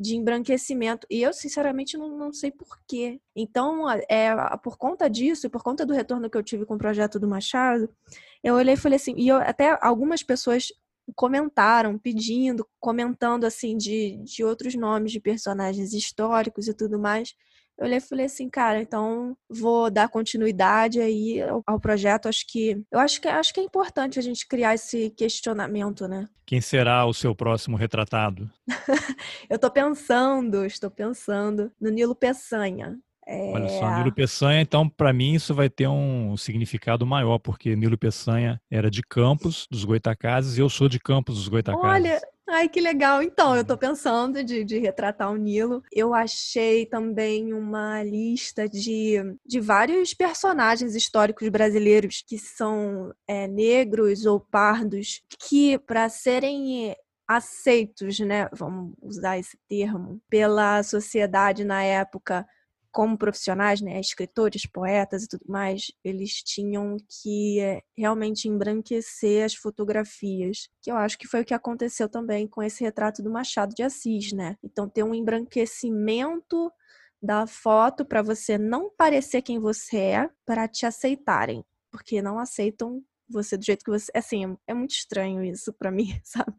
de 0.01 0.15
embranquecimento. 0.15 1.05
E 1.09 1.21
eu, 1.21 1.31
sinceramente, 1.31 1.97
não, 1.97 2.17
não 2.17 2.33
sei 2.33 2.51
porquê. 2.51 3.21
Então, 3.35 3.89
é, 4.09 4.35
por 4.63 4.77
conta 4.77 5.09
disso, 5.09 5.49
por 5.49 5.61
conta 5.61 5.85
do 5.85 5.93
retorno 5.93 6.29
que 6.29 6.37
eu 6.37 6.43
tive 6.43 6.65
com 6.65 6.73
o 6.75 6.77
projeto 6.77 7.19
do 7.19 7.27
Machado, 7.27 7.87
eu 8.43 8.55
olhei 8.55 8.73
e 8.73 8.77
falei 8.77 8.95
assim, 8.95 9.13
e 9.15 9.27
eu, 9.27 9.37
até 9.37 9.77
algumas 9.81 10.23
pessoas 10.23 10.73
comentaram, 11.15 11.97
pedindo, 11.97 12.67
comentando 12.79 13.45
assim 13.45 13.77
de, 13.77 14.17
de 14.23 14.43
outros 14.43 14.75
nomes 14.75 15.11
de 15.11 15.19
personagens 15.19 15.93
históricos 15.93 16.67
e 16.67 16.73
tudo 16.73 16.97
mais. 16.97 17.35
Eu 17.81 17.87
olhei 17.87 17.97
e 17.97 18.01
falei 18.01 18.27
assim, 18.27 18.47
cara, 18.47 18.79
então 18.79 19.35
vou 19.49 19.89
dar 19.89 20.07
continuidade 20.07 21.01
aí 21.01 21.41
ao, 21.41 21.63
ao, 21.65 21.79
projeto. 21.79 22.27
Acho 22.27 22.45
que 22.47 22.79
eu 22.91 22.99
acho 22.99 23.19
que 23.19 23.27
acho 23.27 23.51
que 23.51 23.59
é 23.59 23.63
importante 23.63 24.19
a 24.19 24.21
gente 24.21 24.47
criar 24.47 24.75
esse 24.75 25.09
questionamento, 25.09 26.07
né? 26.07 26.27
Quem 26.45 26.61
será 26.61 27.07
o 27.07 27.13
seu 27.13 27.33
próximo 27.33 27.75
retratado? 27.75 28.47
eu 29.49 29.57
tô 29.57 29.71
pensando, 29.71 30.63
estou 30.63 30.91
pensando 30.91 31.71
no 31.81 31.89
Nilo 31.89 32.13
Peçanha. 32.13 32.99
É... 33.25 33.51
Olha 33.51 33.69
só, 33.69 33.97
Nilo 33.97 34.13
Peçanha, 34.13 34.61
então, 34.61 34.87
para 34.87 35.11
mim, 35.11 35.33
isso 35.33 35.55
vai 35.55 35.67
ter 35.67 35.87
um 35.87 36.37
significado 36.37 37.03
maior, 37.03 37.39
porque 37.39 37.75
Nilo 37.75 37.97
Peçanha 37.97 38.61
era 38.69 38.91
de 38.91 39.01
Campos, 39.01 39.67
dos 39.71 39.83
Goitacazes, 39.85 40.55
e 40.55 40.61
eu 40.61 40.69
sou 40.69 40.87
de 40.87 40.99
Campos, 40.99 41.35
dos 41.35 41.47
Goitacazes. 41.47 41.83
Olha, 41.83 42.21
ai 42.51 42.69
que 42.69 42.79
legal. 42.79 43.23
Então, 43.23 43.55
eu 43.55 43.65
tô 43.65 43.77
pensando 43.77 44.43
de, 44.43 44.63
de 44.63 44.77
retratar 44.77 45.31
o 45.31 45.37
Nilo. 45.37 45.81
Eu 45.91 46.13
achei 46.13 46.85
também 46.85 47.53
uma 47.53 48.03
lista 48.03 48.67
de, 48.67 49.17
de 49.45 49.59
vários 49.59 50.13
personagens 50.13 50.95
históricos 50.95 51.47
brasileiros 51.49 52.23
que 52.27 52.37
são 52.37 53.13
é, 53.27 53.47
negros 53.47 54.25
ou 54.25 54.39
pardos, 54.39 55.21
que, 55.39 55.79
para 55.79 56.09
serem 56.09 56.95
aceitos, 57.27 58.19
né, 58.19 58.49
vamos 58.51 58.93
usar 59.01 59.39
esse 59.39 59.57
termo, 59.69 60.21
pela 60.29 60.83
sociedade 60.83 61.63
na 61.63 61.81
época 61.81 62.45
como 62.91 63.17
profissionais, 63.17 63.81
né, 63.81 63.99
escritores, 63.99 64.65
poetas 64.65 65.23
e 65.23 65.27
tudo 65.27 65.45
mais, 65.47 65.91
eles 66.03 66.43
tinham 66.43 66.97
que 67.07 67.59
é, 67.59 67.81
realmente 67.97 68.47
embranquecer 68.47 69.45
as 69.45 69.55
fotografias, 69.55 70.67
que 70.81 70.91
eu 70.91 70.97
acho 70.97 71.17
que 71.17 71.27
foi 71.27 71.41
o 71.41 71.45
que 71.45 71.53
aconteceu 71.53 72.09
também 72.09 72.47
com 72.47 72.61
esse 72.61 72.83
retrato 72.83 73.23
do 73.23 73.31
Machado 73.31 73.73
de 73.73 73.83
Assis, 73.83 74.33
né? 74.33 74.57
Então 74.63 74.89
ter 74.89 75.03
um 75.03 75.15
embranquecimento 75.15 76.71
da 77.21 77.47
foto 77.47 78.03
para 78.03 78.21
você 78.21 78.57
não 78.57 78.89
parecer 78.89 79.41
quem 79.41 79.59
você 79.59 79.97
é, 79.97 80.29
para 80.45 80.67
te 80.67 80.85
aceitarem, 80.85 81.63
porque 81.91 82.21
não 82.21 82.39
aceitam 82.39 83.03
você 83.29 83.57
do 83.57 83.63
jeito 83.63 83.85
que 83.85 83.91
você, 83.91 84.11
assim, 84.13 84.57
é 84.67 84.73
muito 84.73 84.91
estranho 84.91 85.43
isso 85.43 85.71
para 85.73 85.91
mim, 85.91 86.19
sabe? 86.23 86.53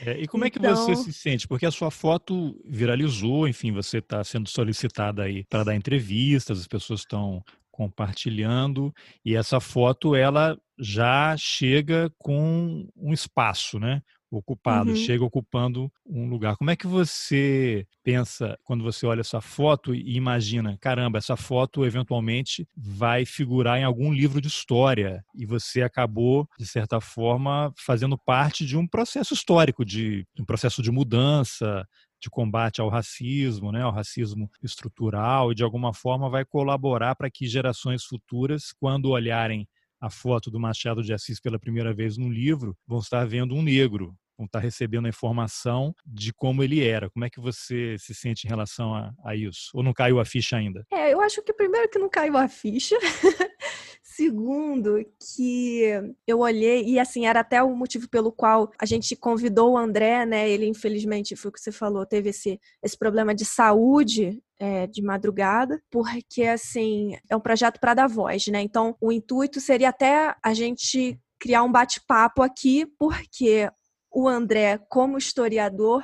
É, 0.00 0.18
e 0.20 0.26
como 0.26 0.44
é 0.44 0.50
que 0.50 0.58
você 0.58 0.92
então 0.92 1.02
se 1.02 1.12
sente? 1.12 1.48
Porque 1.48 1.66
a 1.66 1.70
sua 1.70 1.90
foto 1.90 2.60
viralizou, 2.64 3.48
enfim, 3.48 3.72
você 3.72 3.98
está 3.98 4.22
sendo 4.22 4.48
solicitada 4.48 5.22
aí 5.22 5.44
para 5.44 5.64
dar 5.64 5.74
entrevistas, 5.74 6.60
as 6.60 6.66
pessoas 6.66 7.00
estão 7.00 7.42
compartilhando 7.70 8.92
e 9.24 9.36
essa 9.36 9.60
foto 9.60 10.14
ela 10.14 10.58
já 10.78 11.36
chega 11.38 12.10
com 12.18 12.88
um 12.96 13.12
espaço, 13.12 13.78
né? 13.78 14.02
Ocupado, 14.30 14.90
uhum. 14.90 14.96
chega 14.96 15.24
ocupando 15.24 15.90
um 16.04 16.28
lugar. 16.28 16.56
Como 16.56 16.70
é 16.70 16.76
que 16.76 16.86
você 16.86 17.86
pensa 18.02 18.58
quando 18.64 18.82
você 18.82 19.06
olha 19.06 19.20
essa 19.20 19.40
foto 19.40 19.94
e 19.94 20.16
imagina, 20.16 20.76
caramba, 20.80 21.18
essa 21.18 21.36
foto 21.36 21.84
eventualmente 21.84 22.66
vai 22.76 23.24
figurar 23.24 23.78
em 23.78 23.84
algum 23.84 24.12
livro 24.12 24.40
de 24.40 24.48
história 24.48 25.24
e 25.34 25.46
você 25.46 25.82
acabou, 25.82 26.48
de 26.58 26.66
certa 26.66 27.00
forma, 27.00 27.72
fazendo 27.76 28.18
parte 28.18 28.64
de 28.64 28.76
um 28.76 28.86
processo 28.86 29.34
histórico, 29.34 29.84
de 29.84 30.26
um 30.38 30.44
processo 30.44 30.82
de 30.82 30.90
mudança, 30.90 31.86
de 32.20 32.30
combate 32.30 32.80
ao 32.80 32.88
racismo, 32.88 33.70
né, 33.70 33.82
ao 33.82 33.92
racismo 33.92 34.50
estrutural, 34.62 35.52
e 35.52 35.54
de 35.54 35.62
alguma 35.62 35.92
forma 35.92 36.30
vai 36.30 36.44
colaborar 36.44 37.14
para 37.14 37.30
que 37.30 37.46
gerações 37.46 38.04
futuras, 38.04 38.72
quando 38.78 39.10
olharem 39.10 39.68
a 40.00 40.10
foto 40.10 40.50
do 40.50 40.60
Machado 40.60 41.02
de 41.02 41.12
Assis 41.12 41.40
pela 41.40 41.58
primeira 41.58 41.94
vez 41.94 42.16
no 42.16 42.28
livro, 42.28 42.76
vão 42.86 42.98
estar 42.98 43.24
vendo 43.26 43.54
um 43.54 43.62
negro, 43.62 44.14
vão 44.36 44.46
estar 44.46 44.58
recebendo 44.58 45.06
a 45.06 45.08
informação 45.08 45.94
de 46.04 46.32
como 46.32 46.62
ele 46.62 46.86
era. 46.86 47.10
Como 47.10 47.24
é 47.24 47.30
que 47.30 47.40
você 47.40 47.96
se 47.98 48.14
sente 48.14 48.46
em 48.46 48.50
relação 48.50 48.94
a, 48.94 49.12
a 49.24 49.34
isso? 49.34 49.70
Ou 49.74 49.82
não 49.82 49.92
caiu 49.92 50.20
a 50.20 50.24
ficha 50.24 50.56
ainda? 50.56 50.84
É, 50.92 51.12
eu 51.12 51.20
acho 51.20 51.42
que 51.42 51.52
primeiro 51.52 51.88
que 51.88 51.98
não 51.98 52.08
caiu 52.08 52.36
a 52.36 52.48
ficha. 52.48 52.96
Segundo, 54.16 55.04
que 55.36 55.82
eu 56.26 56.38
olhei, 56.38 56.82
e 56.86 56.98
assim, 56.98 57.26
era 57.26 57.40
até 57.40 57.62
o 57.62 57.76
motivo 57.76 58.08
pelo 58.08 58.32
qual 58.32 58.72
a 58.78 58.86
gente 58.86 59.14
convidou 59.14 59.72
o 59.72 59.76
André, 59.76 60.24
né? 60.24 60.48
Ele, 60.48 60.66
infelizmente, 60.66 61.36
foi 61.36 61.50
o 61.50 61.52
que 61.52 61.60
você 61.60 61.70
falou, 61.70 62.06
teve 62.06 62.30
esse, 62.30 62.58
esse 62.82 62.96
problema 62.96 63.34
de 63.34 63.44
saúde 63.44 64.42
é, 64.58 64.86
de 64.86 65.02
madrugada, 65.02 65.82
porque 65.90 66.44
assim 66.44 67.14
é 67.28 67.36
um 67.36 67.40
projeto 67.40 67.78
para 67.78 67.92
dar 67.92 68.08
voz, 68.08 68.46
né? 68.46 68.62
Então 68.62 68.96
o 69.02 69.12
intuito 69.12 69.60
seria 69.60 69.90
até 69.90 70.34
a 70.42 70.54
gente 70.54 71.20
criar 71.38 71.62
um 71.62 71.70
bate-papo 71.70 72.40
aqui, 72.40 72.86
porque 72.98 73.70
o 74.10 74.26
André, 74.26 74.78
como 74.88 75.18
historiador, 75.18 76.02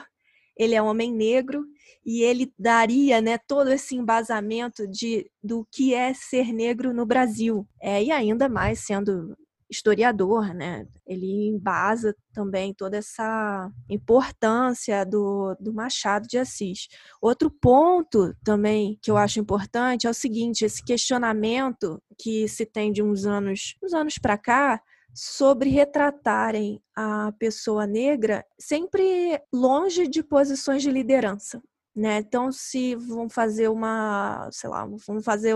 ele 0.57 0.75
é 0.75 0.83
um 0.83 0.87
homem 0.87 1.13
negro 1.13 1.65
e 2.05 2.23
ele 2.23 2.53
daria 2.59 3.21
né, 3.21 3.39
todo 3.39 3.71
esse 3.71 3.95
embasamento 3.95 4.87
de, 4.89 5.31
do 5.43 5.67
que 5.71 5.95
é 5.95 6.13
ser 6.15 6.53
negro 6.53 6.93
no 6.93 7.07
Brasil. 7.07 7.67
É, 7.81 8.03
e 8.03 8.11
ainda 8.11 8.49
mais 8.49 8.81
sendo 8.81 9.37
historiador, 9.73 10.53
né? 10.55 10.87
Ele 11.07 11.49
embasa 11.49 12.15
também 12.33 12.75
toda 12.75 12.99
essa 12.99 13.71
importância 13.89 15.05
do, 15.05 15.57
do 15.59 15.73
Machado 15.73 16.29
de 16.29 16.39
Assis. 16.39 16.89
Outro 17.21 17.51
ponto 17.51 18.35
também 18.45 18.99
que 19.03 19.11
eu 19.11 19.17
acho 19.17 19.41
importante 19.41 20.07
é 20.07 20.11
o 20.11 20.15
seguinte: 20.15 20.65
esse 20.65 20.85
questionamento 20.85 22.01
que 22.21 22.47
se 22.47 22.67
tem 22.67 22.93
de 22.93 23.03
uns 23.03 23.25
anos, 23.25 23.75
uns 23.83 23.95
anos 23.95 24.19
para 24.19 24.37
cá, 24.37 24.81
sobre 25.15 25.69
retratarem 25.71 26.83
a 26.97 27.33
pessoa 27.39 27.87
negra 27.87 28.45
sempre 28.59 29.41
longe 29.53 30.07
de 30.07 30.23
posições 30.23 30.83
de 30.83 30.91
liderança. 30.91 31.63
Né? 31.95 32.19
Então, 32.19 32.51
se 32.51 32.95
vão 32.95 33.29
fazer 33.29 33.69
uma, 33.69 34.49
sei 34.51 34.71
lá, 34.71 34.87
vão 35.07 35.23
fazer, 35.23 35.55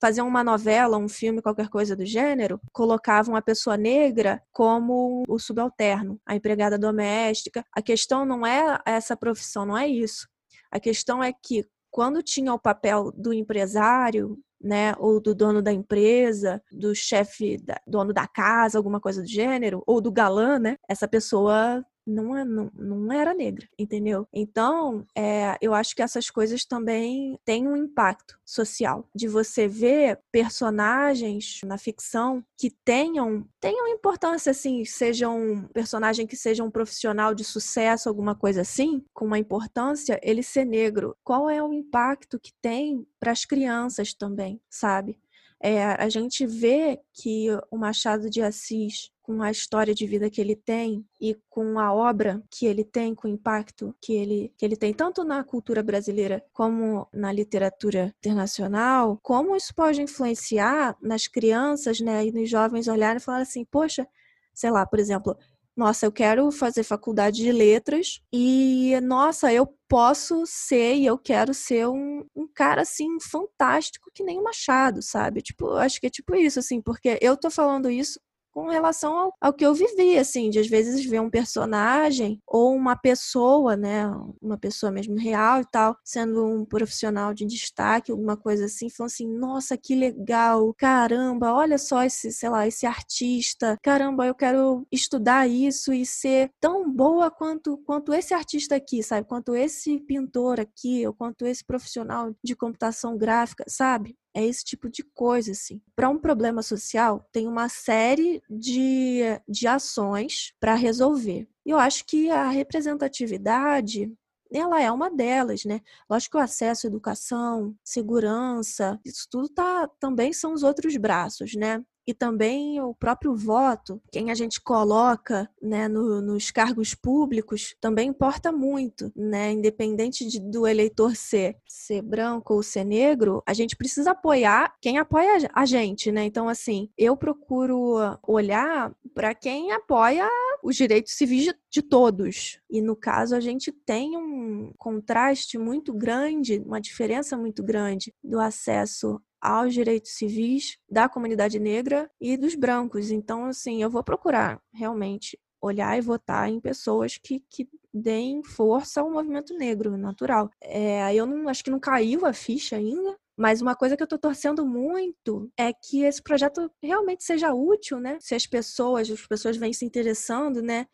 fazer 0.00 0.22
uma 0.22 0.44
novela, 0.44 0.96
um 0.96 1.08
filme, 1.08 1.42
qualquer 1.42 1.68
coisa 1.68 1.96
do 1.96 2.06
gênero, 2.06 2.60
colocavam 2.72 3.34
a 3.34 3.42
pessoa 3.42 3.76
negra 3.76 4.40
como 4.52 5.24
o 5.26 5.38
subalterno, 5.40 6.20
a 6.24 6.36
empregada 6.36 6.78
doméstica. 6.78 7.64
A 7.74 7.82
questão 7.82 8.24
não 8.24 8.46
é 8.46 8.80
essa 8.86 9.16
profissão, 9.16 9.66
não 9.66 9.76
é 9.76 9.88
isso. 9.88 10.28
A 10.70 10.78
questão 10.78 11.22
é 11.22 11.32
que 11.32 11.66
quando 11.90 12.22
tinha 12.22 12.54
o 12.54 12.60
papel 12.60 13.12
do 13.12 13.34
empresário, 13.34 14.38
né, 14.62 14.94
ou 14.98 15.20
do 15.20 15.34
dono 15.34 15.60
da 15.62 15.72
empresa, 15.72 16.62
do 16.70 16.94
chefe, 16.94 17.58
da, 17.58 17.80
dono 17.86 18.12
da 18.12 18.26
casa, 18.26 18.78
alguma 18.78 19.00
coisa 19.00 19.22
do 19.22 19.28
gênero, 19.28 19.82
ou 19.86 20.00
do 20.00 20.12
galã, 20.12 20.58
né? 20.58 20.76
Essa 20.88 21.08
pessoa 21.08 21.84
não, 22.06 22.36
é, 22.36 22.44
não, 22.44 22.70
não 22.74 23.12
era 23.12 23.34
negra, 23.34 23.68
entendeu? 23.78 24.26
Então, 24.32 25.06
é, 25.16 25.56
eu 25.60 25.74
acho 25.74 25.94
que 25.94 26.02
essas 26.02 26.30
coisas 26.30 26.64
também 26.64 27.38
têm 27.44 27.66
um 27.66 27.76
impacto 27.76 28.38
social, 28.44 29.08
de 29.14 29.28
você 29.28 29.68
ver 29.68 30.18
personagens 30.30 31.60
na 31.64 31.78
ficção 31.78 32.44
que 32.58 32.70
tenham, 32.84 33.46
tenham 33.60 33.88
importância, 33.88 34.50
assim, 34.50 34.84
sejam 34.84 35.40
um 35.40 35.68
personagem 35.68 36.26
que 36.26 36.36
seja 36.36 36.64
um 36.64 36.70
profissional 36.70 37.34
de 37.34 37.44
sucesso, 37.44 38.08
alguma 38.08 38.34
coisa 38.34 38.62
assim, 38.62 39.04
com 39.14 39.24
uma 39.24 39.38
importância, 39.38 40.20
ele 40.22 40.42
ser 40.42 40.64
negro. 40.64 41.16
Qual 41.24 41.48
é 41.48 41.62
o 41.62 41.72
impacto 41.72 42.38
que 42.38 42.52
tem 42.60 43.06
para 43.18 43.32
as 43.32 43.44
crianças 43.44 44.12
também, 44.12 44.60
sabe? 44.68 45.18
É, 45.64 45.84
a 45.84 46.08
gente 46.08 46.44
vê 46.44 47.00
que 47.14 47.46
o 47.70 47.78
Machado 47.78 48.28
de 48.28 48.42
Assis 48.42 49.11
com 49.22 49.40
a 49.40 49.50
história 49.50 49.94
de 49.94 50.06
vida 50.06 50.28
que 50.28 50.40
ele 50.40 50.56
tem 50.56 51.06
e 51.20 51.36
com 51.48 51.78
a 51.78 51.94
obra 51.94 52.42
que 52.50 52.66
ele 52.66 52.84
tem, 52.84 53.14
com 53.14 53.28
o 53.28 53.30
impacto 53.30 53.94
que 54.00 54.12
ele, 54.12 54.52
que 54.58 54.64
ele 54.64 54.76
tem, 54.76 54.92
tanto 54.92 55.22
na 55.22 55.44
cultura 55.44 55.82
brasileira 55.82 56.44
como 56.52 57.08
na 57.12 57.32
literatura 57.32 58.14
internacional, 58.18 59.18
como 59.22 59.56
isso 59.56 59.74
pode 59.74 60.02
influenciar 60.02 60.96
nas 61.00 61.28
crianças 61.28 62.00
né, 62.00 62.26
e 62.26 62.32
nos 62.32 62.50
jovens 62.50 62.88
olharem 62.88 63.18
e 63.18 63.20
falar 63.20 63.42
assim: 63.42 63.64
poxa, 63.64 64.06
sei 64.52 64.70
lá, 64.70 64.84
por 64.84 64.98
exemplo, 64.98 65.36
nossa, 65.76 66.04
eu 66.04 66.12
quero 66.12 66.50
fazer 66.52 66.82
faculdade 66.82 67.38
de 67.38 67.50
letras 67.50 68.20
e, 68.30 68.98
nossa, 69.02 69.52
eu 69.52 69.66
posso 69.88 70.44
ser 70.46 70.96
e 70.96 71.06
eu 71.06 71.16
quero 71.16 71.54
ser 71.54 71.88
um, 71.88 72.26
um 72.36 72.46
cara, 72.46 72.82
assim, 72.82 73.18
fantástico 73.20 74.10
que 74.12 74.22
nem 74.22 74.38
o 74.38 74.42
Machado, 74.44 75.00
sabe? 75.00 75.40
Tipo, 75.40 75.70
acho 75.76 75.98
que 75.98 76.06
é 76.08 76.10
tipo 76.10 76.34
isso, 76.34 76.58
assim, 76.58 76.82
porque 76.82 77.18
eu 77.22 77.36
tô 77.38 77.50
falando 77.50 77.90
isso 77.90 78.20
com 78.52 78.68
relação 78.68 79.16
ao, 79.16 79.34
ao, 79.40 79.52
que 79.52 79.64
eu 79.64 79.74
vivi, 79.74 80.18
assim, 80.18 80.50
de 80.50 80.58
às 80.58 80.66
vezes 80.68 81.04
ver 81.04 81.20
um 81.20 81.30
personagem 81.30 82.40
ou 82.46 82.74
uma 82.74 82.94
pessoa, 82.96 83.76
né, 83.76 84.06
uma 84.40 84.58
pessoa 84.58 84.92
mesmo 84.92 85.16
real 85.18 85.60
e 85.60 85.66
tal, 85.70 85.96
sendo 86.04 86.44
um 86.46 86.64
profissional 86.64 87.34
de 87.34 87.46
destaque, 87.46 88.12
alguma 88.12 88.36
coisa 88.36 88.66
assim, 88.66 88.90
falando 88.90 89.10
assim, 89.10 89.28
nossa, 89.28 89.76
que 89.76 89.94
legal, 89.94 90.72
caramba, 90.74 91.52
olha 91.52 91.78
só 91.78 92.04
esse, 92.04 92.30
sei 92.30 92.48
lá, 92.50 92.66
esse 92.66 92.86
artista, 92.86 93.78
caramba, 93.82 94.26
eu 94.26 94.34
quero 94.34 94.86
estudar 94.92 95.48
isso 95.48 95.92
e 95.92 96.04
ser 96.04 96.50
tão 96.60 96.90
boa 96.92 97.30
quanto, 97.30 97.78
quanto 97.78 98.12
esse 98.12 98.34
artista 98.34 98.76
aqui, 98.76 99.02
sabe, 99.02 99.26
quanto 99.26 99.54
esse 99.54 99.98
pintor 100.00 100.60
aqui, 100.60 101.06
ou 101.06 101.14
quanto 101.14 101.46
esse 101.46 101.64
profissional 101.64 102.34
de 102.44 102.54
computação 102.54 103.16
gráfica, 103.16 103.64
sabe? 103.66 104.16
É 104.34 104.44
esse 104.44 104.64
tipo 104.64 104.88
de 104.88 105.02
coisa, 105.02 105.52
assim. 105.52 105.80
Para 105.94 106.08
um 106.08 106.18
problema 106.18 106.62
social, 106.62 107.28
tem 107.32 107.46
uma 107.46 107.68
série 107.68 108.42
de, 108.48 109.20
de 109.48 109.66
ações 109.66 110.54
para 110.58 110.74
resolver. 110.74 111.48
E 111.66 111.70
eu 111.70 111.78
acho 111.78 112.04
que 112.06 112.30
a 112.30 112.48
representatividade 112.48 114.12
ela 114.54 114.80
é 114.80 114.90
uma 114.92 115.10
delas, 115.10 115.64
né? 115.64 115.80
Lógico 116.08 116.32
que 116.32 116.36
o 116.38 116.44
acesso 116.44 116.86
à 116.86 116.88
educação, 116.88 117.74
segurança, 117.82 119.00
isso 119.04 119.26
tudo 119.30 119.48
tá, 119.48 119.88
também 119.98 120.32
são 120.32 120.52
os 120.52 120.62
outros 120.62 120.96
braços, 120.96 121.54
né? 121.54 121.82
E 122.06 122.12
também 122.12 122.80
o 122.80 122.94
próprio 122.94 123.34
voto, 123.36 124.00
quem 124.10 124.30
a 124.30 124.34
gente 124.34 124.60
coloca 124.60 125.48
né, 125.60 125.88
no, 125.88 126.20
nos 126.20 126.50
cargos 126.50 126.94
públicos, 126.94 127.76
também 127.80 128.08
importa 128.08 128.50
muito, 128.50 129.12
né? 129.14 129.52
Independente 129.52 130.26
de, 130.26 130.40
do 130.40 130.66
eleitor 130.66 131.14
ser, 131.14 131.56
ser 131.66 132.02
branco 132.02 132.54
ou 132.54 132.62
ser 132.62 132.84
negro, 132.84 133.42
a 133.46 133.54
gente 133.54 133.76
precisa 133.76 134.12
apoiar 134.12 134.74
quem 134.80 134.98
apoia 134.98 135.48
a 135.54 135.64
gente, 135.64 136.10
né? 136.10 136.24
Então, 136.24 136.48
assim, 136.48 136.90
eu 136.98 137.16
procuro 137.16 137.96
olhar 138.26 138.92
para 139.14 139.34
quem 139.34 139.72
apoia 139.72 140.28
os 140.62 140.76
direitos 140.76 141.14
civis 141.14 141.44
de, 141.44 141.54
de 141.70 141.82
todos. 141.82 142.60
E 142.70 142.80
no 142.80 142.96
caso, 142.96 143.34
a 143.34 143.40
gente 143.40 143.70
tem 143.72 144.16
um 144.16 144.72
contraste 144.78 145.58
muito 145.58 145.92
grande, 145.92 146.62
uma 146.64 146.80
diferença 146.80 147.36
muito 147.36 147.62
grande 147.62 148.14
do 148.22 148.40
acesso 148.40 149.20
aos 149.42 149.74
direitos 149.74 150.12
civis 150.12 150.78
da 150.88 151.08
comunidade 151.08 151.58
negra 151.58 152.08
e 152.20 152.36
dos 152.36 152.54
brancos. 152.54 153.10
Então, 153.10 153.46
assim, 153.46 153.82
eu 153.82 153.90
vou 153.90 154.04
procurar 154.04 154.62
realmente 154.72 155.36
olhar 155.60 155.98
e 155.98 156.00
votar 156.00 156.48
em 156.48 156.60
pessoas 156.60 157.18
que, 157.18 157.40
que 157.50 157.68
deem 157.92 158.42
força 158.44 159.00
ao 159.00 159.10
movimento 159.10 159.54
negro 159.54 159.96
natural. 159.96 160.48
É, 160.62 161.14
eu 161.14 161.26
não 161.26 161.48
acho 161.48 161.64
que 161.64 161.70
não 161.70 161.80
caiu 161.80 162.24
a 162.24 162.32
ficha 162.32 162.76
ainda, 162.76 163.16
mas 163.36 163.60
uma 163.60 163.74
coisa 163.74 163.96
que 163.96 164.02
eu 164.02 164.06
estou 164.06 164.18
torcendo 164.18 164.64
muito 164.64 165.50
é 165.58 165.72
que 165.72 166.02
esse 166.02 166.22
projeto 166.22 166.70
realmente 166.82 167.24
seja 167.24 167.52
útil, 167.52 167.98
né? 167.98 168.18
Se 168.20 168.34
as 168.34 168.46
pessoas, 168.46 169.10
as 169.10 169.26
pessoas 169.26 169.56
vêm 169.56 169.72
se 169.72 169.84
interessando, 169.84 170.62
né? 170.62 170.86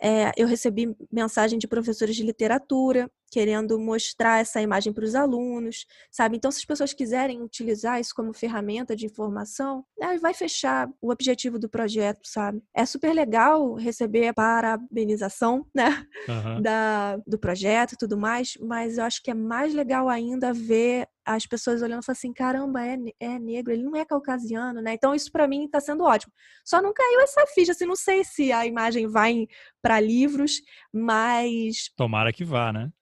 É, 0.00 0.32
eu 0.36 0.46
recebi 0.46 0.94
mensagem 1.10 1.58
de 1.58 1.68
professores 1.68 2.16
de 2.16 2.22
literatura 2.22 3.10
querendo 3.30 3.78
mostrar 3.78 4.40
essa 4.40 4.62
imagem 4.62 4.92
para 4.92 5.04
os 5.04 5.14
alunos, 5.14 5.86
sabe? 6.10 6.36
Então, 6.36 6.50
se 6.50 6.58
as 6.58 6.64
pessoas 6.64 6.92
quiserem 6.92 7.42
utilizar 7.42 8.00
isso 8.00 8.14
como 8.14 8.32
ferramenta 8.32 8.94
de 8.94 9.06
informação, 9.06 9.84
né, 9.98 10.16
vai 10.18 10.32
fechar 10.32 10.88
o 11.00 11.10
objetivo 11.10 11.58
do 11.58 11.68
projeto, 11.68 12.20
sabe? 12.24 12.62
É 12.72 12.86
super 12.86 13.12
legal 13.12 13.74
receber 13.74 14.28
a 14.28 14.34
parabenização, 14.34 15.66
né, 15.74 16.06
uhum. 16.28 16.62
da, 16.62 17.16
do 17.26 17.38
projeto 17.38 17.92
e 17.92 17.96
tudo 17.96 18.16
mais, 18.16 18.56
mas 18.60 18.98
eu 18.98 19.04
acho 19.04 19.22
que 19.22 19.30
é 19.30 19.34
mais 19.34 19.74
legal 19.74 20.08
ainda 20.08 20.52
ver 20.52 21.08
as 21.24 21.46
pessoas 21.46 21.80
olhando 21.80 22.02
e 22.02 22.04
falando 22.04 22.18
assim, 22.18 22.32
caramba, 22.32 22.86
é, 22.86 22.96
é 23.18 23.38
negro, 23.38 23.72
ele 23.72 23.82
não 23.82 23.96
é 23.96 24.04
caucasiano, 24.04 24.82
né? 24.82 24.92
Então 24.92 25.14
isso 25.14 25.32
para 25.32 25.48
mim 25.48 25.66
tá 25.68 25.80
sendo 25.80 26.04
ótimo. 26.04 26.32
Só 26.64 26.82
não 26.82 26.92
caiu 26.92 27.20
essa 27.20 27.46
ficha, 27.54 27.72
assim, 27.72 27.86
não 27.86 27.96
sei 27.96 28.22
se 28.24 28.52
a 28.52 28.66
imagem 28.66 29.06
vai 29.06 29.46
para 29.82 29.98
livros, 30.00 30.60
mas 30.92 31.90
tomara 31.96 32.32
que 32.32 32.44
vá, 32.44 32.72
né? 32.72 32.92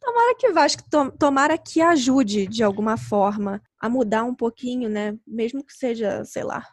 Tomara 0.00 0.34
que 0.38 0.52
vá, 0.52 0.66
tomara 1.18 1.58
que 1.58 1.80
ajude 1.80 2.46
de 2.46 2.62
alguma 2.62 2.96
forma 2.96 3.62
a 3.80 3.88
mudar 3.88 4.24
um 4.24 4.34
pouquinho, 4.34 4.88
né? 4.88 5.16
Mesmo 5.26 5.64
que 5.64 5.72
seja, 5.72 6.24
sei 6.24 6.44
lá, 6.44 6.66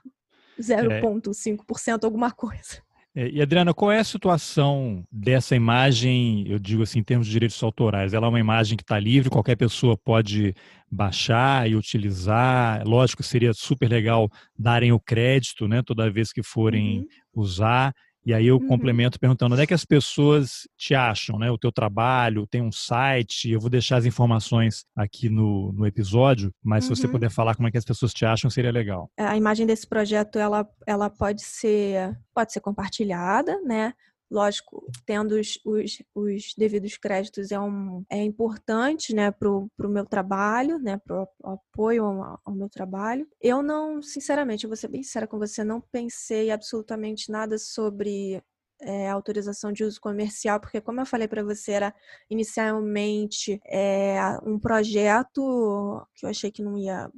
0,5% 0.59 2.03
é. 2.03 2.05
alguma 2.05 2.31
coisa. 2.31 2.81
É, 3.15 3.27
e 3.27 3.41
Adriana, 3.41 3.73
qual 3.73 3.91
é 3.91 3.99
a 3.99 4.03
situação 4.03 5.03
dessa 5.11 5.55
imagem, 5.55 6.47
eu 6.47 6.59
digo 6.59 6.83
assim, 6.83 6.99
em 6.99 7.03
termos 7.03 7.25
de 7.25 7.33
direitos 7.33 7.61
autorais? 7.63 8.13
Ela 8.13 8.27
é 8.27 8.29
uma 8.29 8.39
imagem 8.39 8.77
que 8.77 8.83
está 8.83 8.99
livre, 8.99 9.31
qualquer 9.31 9.55
pessoa 9.55 9.97
pode 9.97 10.53
baixar 10.91 11.69
e 11.69 11.75
utilizar. 11.75 12.87
Lógico, 12.87 13.23
seria 13.23 13.53
super 13.53 13.89
legal 13.89 14.29
darem 14.57 14.91
o 14.91 14.99
crédito, 14.99 15.67
né, 15.67 15.81
toda 15.81 16.09
vez 16.09 16.31
que 16.31 16.43
forem 16.43 16.99
uhum. 16.99 17.07
usar. 17.43 17.93
E 18.25 18.33
aí 18.33 18.47
eu 18.47 18.57
uhum. 18.57 18.67
complemento 18.67 19.19
perguntando 19.19 19.53
onde 19.53 19.63
é 19.63 19.67
que 19.67 19.73
as 19.73 19.85
pessoas 19.85 20.67
te 20.77 20.93
acham, 20.93 21.39
né? 21.39 21.49
O 21.49 21.57
teu 21.57 21.71
trabalho, 21.71 22.45
tem 22.45 22.61
um 22.61 22.71
site, 22.71 23.49
eu 23.49 23.59
vou 23.59 23.69
deixar 23.69 23.97
as 23.97 24.05
informações 24.05 24.85
aqui 24.95 25.29
no, 25.29 25.71
no 25.71 25.85
episódio, 25.85 26.51
mas 26.63 26.83
uhum. 26.83 26.95
se 26.95 27.01
você 27.01 27.07
uhum. 27.07 27.13
puder 27.13 27.31
falar 27.31 27.55
como 27.55 27.67
é 27.67 27.71
que 27.71 27.77
as 27.77 27.85
pessoas 27.85 28.13
te 28.13 28.25
acham, 28.25 28.49
seria 28.49 28.71
legal. 28.71 29.09
A 29.17 29.37
imagem 29.37 29.65
desse 29.65 29.87
projeto, 29.87 30.37
ela, 30.37 30.67
ela 30.85 31.09
pode 31.09 31.41
ser 31.41 32.17
pode 32.33 32.53
ser 32.53 32.61
compartilhada, 32.61 33.59
né? 33.61 33.93
Lógico, 34.29 34.85
tendo 35.05 35.35
os, 35.35 35.59
os, 35.65 36.03
os, 36.13 36.53
devidos 36.55 36.97
créditos 36.97 37.51
é, 37.51 37.59
um, 37.59 38.05
é 38.09 38.23
importante 38.23 39.13
né, 39.13 39.31
para 39.31 39.49
o 39.49 39.69
meu 39.87 40.05
trabalho, 40.05 40.77
né, 40.77 40.97
para 40.97 41.23
o 41.23 41.49
apoio 41.49 42.05
ao, 42.05 42.39
ao, 42.45 42.53
meu 42.53 42.69
trabalho. 42.69 43.27
Eu 43.41 43.63
não, 43.63 44.01
sinceramente, 44.01 44.65
eu 44.65 44.69
vou 44.69 44.77
ser 44.77 44.87
bem 44.87 45.01
sincera 45.01 45.25
com 45.25 45.39
você, 45.39 45.63
não 45.63 45.81
pensei 45.81 46.51
absolutamente 46.51 47.31
nada 47.31 47.57
sobre 47.57 48.43
é, 48.81 49.09
autorização 49.09 49.71
de 49.71 49.83
uso 49.83 49.99
comercial, 49.99 50.59
porque 50.59 50.79
como 50.79 51.01
eu 51.01 51.05
falei 51.05 51.27
para 51.27 51.43
você, 51.43 51.71
era 51.73 51.95
inicialmente 52.29 53.59
é, 53.65 54.19
um 54.43 54.59
projeto 54.59 56.05
que 56.15 56.25
eu 56.25 56.29
achei 56.29 56.51
que 56.51 56.63
não 56.63 56.77
ia 56.77 57.11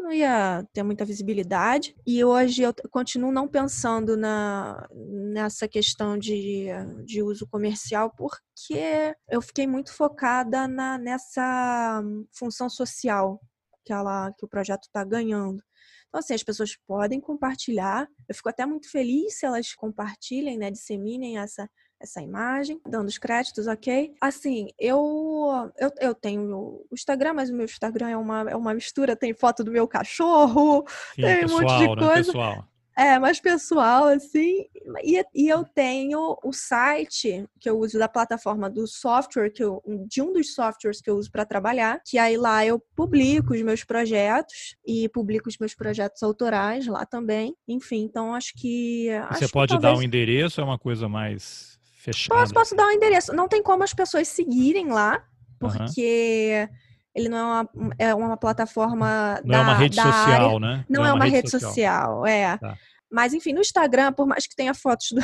não 0.00 0.12
ia 0.12 0.66
ter 0.72 0.82
muita 0.82 1.04
visibilidade. 1.04 1.94
E 2.06 2.24
hoje 2.24 2.62
eu 2.62 2.74
continuo 2.90 3.32
não 3.32 3.48
pensando 3.48 4.16
na, 4.16 4.88
nessa 4.92 5.66
questão 5.68 6.18
de, 6.18 6.68
de 7.04 7.22
uso 7.22 7.46
comercial, 7.46 8.12
porque 8.16 9.14
eu 9.28 9.40
fiquei 9.40 9.66
muito 9.66 9.92
focada 9.92 10.66
na, 10.68 10.98
nessa 10.98 12.02
função 12.32 12.68
social 12.68 13.40
que, 13.84 13.92
ela, 13.92 14.32
que 14.32 14.44
o 14.44 14.48
projeto 14.48 14.84
está 14.84 15.04
ganhando. 15.04 15.62
Então, 16.08 16.20
assim, 16.20 16.34
as 16.34 16.44
pessoas 16.44 16.76
podem 16.86 17.20
compartilhar. 17.20 18.08
Eu 18.28 18.34
fico 18.34 18.48
até 18.48 18.64
muito 18.64 18.88
feliz 18.90 19.38
se 19.38 19.46
elas 19.46 19.74
compartilhem, 19.74 20.56
né, 20.56 20.70
disseminem 20.70 21.38
essa, 21.38 21.68
essa 22.00 22.20
imagem, 22.20 22.80
dando 22.86 23.08
os 23.08 23.18
créditos, 23.18 23.66
ok? 23.66 24.14
Assim, 24.20 24.68
eu, 24.78 25.70
eu, 25.78 25.90
eu 26.00 26.14
tenho 26.14 26.54
o 26.54 26.86
Instagram, 26.92 27.34
mas 27.34 27.50
o 27.50 27.54
meu 27.54 27.64
Instagram 27.64 28.10
é 28.10 28.16
uma, 28.16 28.50
é 28.50 28.56
uma 28.56 28.74
mistura, 28.74 29.16
tem 29.16 29.32
foto 29.34 29.64
do 29.64 29.72
meu 29.72 29.88
cachorro, 29.88 30.84
Sim, 31.14 31.22
tem 31.22 31.40
pessoal, 31.40 31.60
um 31.60 31.62
monte 31.62 31.78
de 31.78 31.88
né, 31.88 31.96
coisa. 31.96 32.14
Né, 32.14 32.24
pessoal. 32.24 32.68
É, 32.96 33.18
mais 33.18 33.40
pessoal, 33.40 34.04
assim. 34.04 34.66
E, 35.02 35.24
e, 35.34 35.48
eu 35.48 35.64
tenho 35.64 36.38
o 36.44 36.52
site 36.52 37.44
que 37.58 37.68
eu 37.68 37.76
uso 37.78 37.98
da 37.98 38.08
plataforma 38.08 38.70
do 38.70 38.86
software, 38.86 39.50
que 39.50 39.64
eu, 39.64 39.82
de 40.08 40.22
um 40.22 40.32
dos 40.32 40.54
softwares 40.54 41.00
que 41.00 41.10
eu 41.10 41.16
uso 41.16 41.30
para 41.30 41.44
trabalhar, 41.44 42.00
que 42.04 42.18
aí 42.18 42.36
lá 42.36 42.64
eu 42.64 42.80
publico 42.94 43.52
os 43.52 43.62
meus 43.62 43.82
projetos 43.82 44.76
e 44.86 45.08
publico 45.08 45.48
os 45.48 45.58
meus 45.58 45.74
projetos 45.74 46.22
autorais 46.22 46.86
lá 46.86 47.04
também. 47.04 47.56
Enfim, 47.66 48.02
então 48.02 48.32
acho 48.32 48.52
que. 48.56 49.06
Você 49.32 49.44
acho 49.44 49.52
pode 49.52 49.74
que 49.74 49.80
talvez... 49.80 49.94
dar 49.94 49.98
um 49.98 50.02
endereço, 50.02 50.60
é 50.60 50.64
uma 50.64 50.78
coisa 50.78 51.08
mais 51.08 51.74
Fechado. 52.04 52.38
Posso, 52.38 52.52
posso 52.52 52.76
dar 52.76 52.86
um 52.86 52.90
endereço. 52.90 53.32
Não 53.32 53.48
tem 53.48 53.62
como 53.62 53.82
as 53.82 53.94
pessoas 53.94 54.28
seguirem 54.28 54.88
lá, 54.88 55.24
porque 55.58 56.68
uhum. 56.70 56.76
ele 57.14 57.28
não 57.30 57.38
é 57.38 57.42
uma, 57.42 57.94
é 57.98 58.14
uma 58.14 58.36
plataforma. 58.36 59.40
Não 59.42 59.52
da, 59.52 59.58
é 59.58 59.62
uma 59.62 59.74
rede 59.74 59.96
social, 59.96 60.46
área. 60.48 60.60
né? 60.60 60.84
Não, 60.86 61.00
não 61.00 61.08
é, 61.08 61.12
uma, 61.14 61.24
rede, 61.24 61.36
rede 61.36 61.50
social. 61.50 61.70
social, 61.70 62.26
é. 62.26 62.58
Tá. 62.58 62.76
Mas, 63.10 63.32
enfim, 63.32 63.54
no 63.54 63.60
Instagram, 63.60 64.12
por 64.12 64.26
mais 64.26 64.46
que 64.46 64.54
tenha 64.54 64.74
fotos 64.74 65.12
do, 65.12 65.20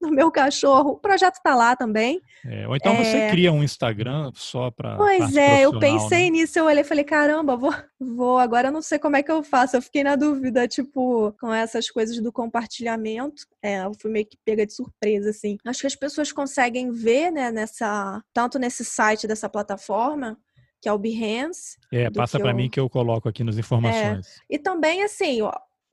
do 0.00 0.10
meu 0.10 0.30
cachorro. 0.30 0.90
O 0.90 0.98
projeto 0.98 1.36
está 1.36 1.54
lá 1.54 1.76
também. 1.76 2.20
É, 2.44 2.66
ou 2.66 2.74
então 2.74 2.92
é... 2.92 3.04
você 3.04 3.30
cria 3.30 3.52
um 3.52 3.62
Instagram 3.62 4.30
só 4.34 4.70
para. 4.70 4.96
Pois 4.96 5.36
é, 5.36 5.62
eu 5.62 5.78
pensei 5.78 6.30
né? 6.30 6.38
nisso, 6.38 6.58
eu 6.58 6.64
olhei 6.64 6.82
e 6.82 6.84
falei, 6.84 7.04
caramba, 7.04 7.56
vou, 7.56 7.74
vou, 8.00 8.38
agora 8.38 8.68
eu 8.68 8.72
não 8.72 8.82
sei 8.82 8.98
como 8.98 9.16
é 9.16 9.22
que 9.22 9.30
eu 9.30 9.42
faço. 9.42 9.76
Eu 9.76 9.82
fiquei 9.82 10.02
na 10.02 10.16
dúvida, 10.16 10.66
tipo, 10.66 11.34
com 11.40 11.52
essas 11.52 11.90
coisas 11.90 12.20
do 12.20 12.32
compartilhamento. 12.32 13.44
É, 13.62 13.84
eu 13.84 13.92
fui 14.00 14.10
meio 14.10 14.26
que 14.26 14.36
pega 14.44 14.66
de 14.66 14.72
surpresa, 14.72 15.30
assim. 15.30 15.56
Acho 15.64 15.80
que 15.80 15.86
as 15.86 15.96
pessoas 15.96 16.32
conseguem 16.32 16.90
ver, 16.90 17.30
né, 17.30 17.50
nessa, 17.50 18.22
tanto 18.32 18.58
nesse 18.58 18.84
site 18.84 19.26
dessa 19.26 19.48
plataforma, 19.48 20.36
que 20.80 20.88
é 20.88 20.92
o 20.92 20.98
Behance. 20.98 21.78
É, 21.92 22.10
passa 22.10 22.38
para 22.40 22.50
eu... 22.50 22.56
mim 22.56 22.68
que 22.68 22.80
eu 22.80 22.90
coloco 22.90 23.28
aqui 23.28 23.44
nas 23.44 23.56
informações. 23.56 24.26
É. 24.50 24.56
E 24.56 24.58
também, 24.58 25.02
assim, 25.04 25.40
ó, 25.42 25.52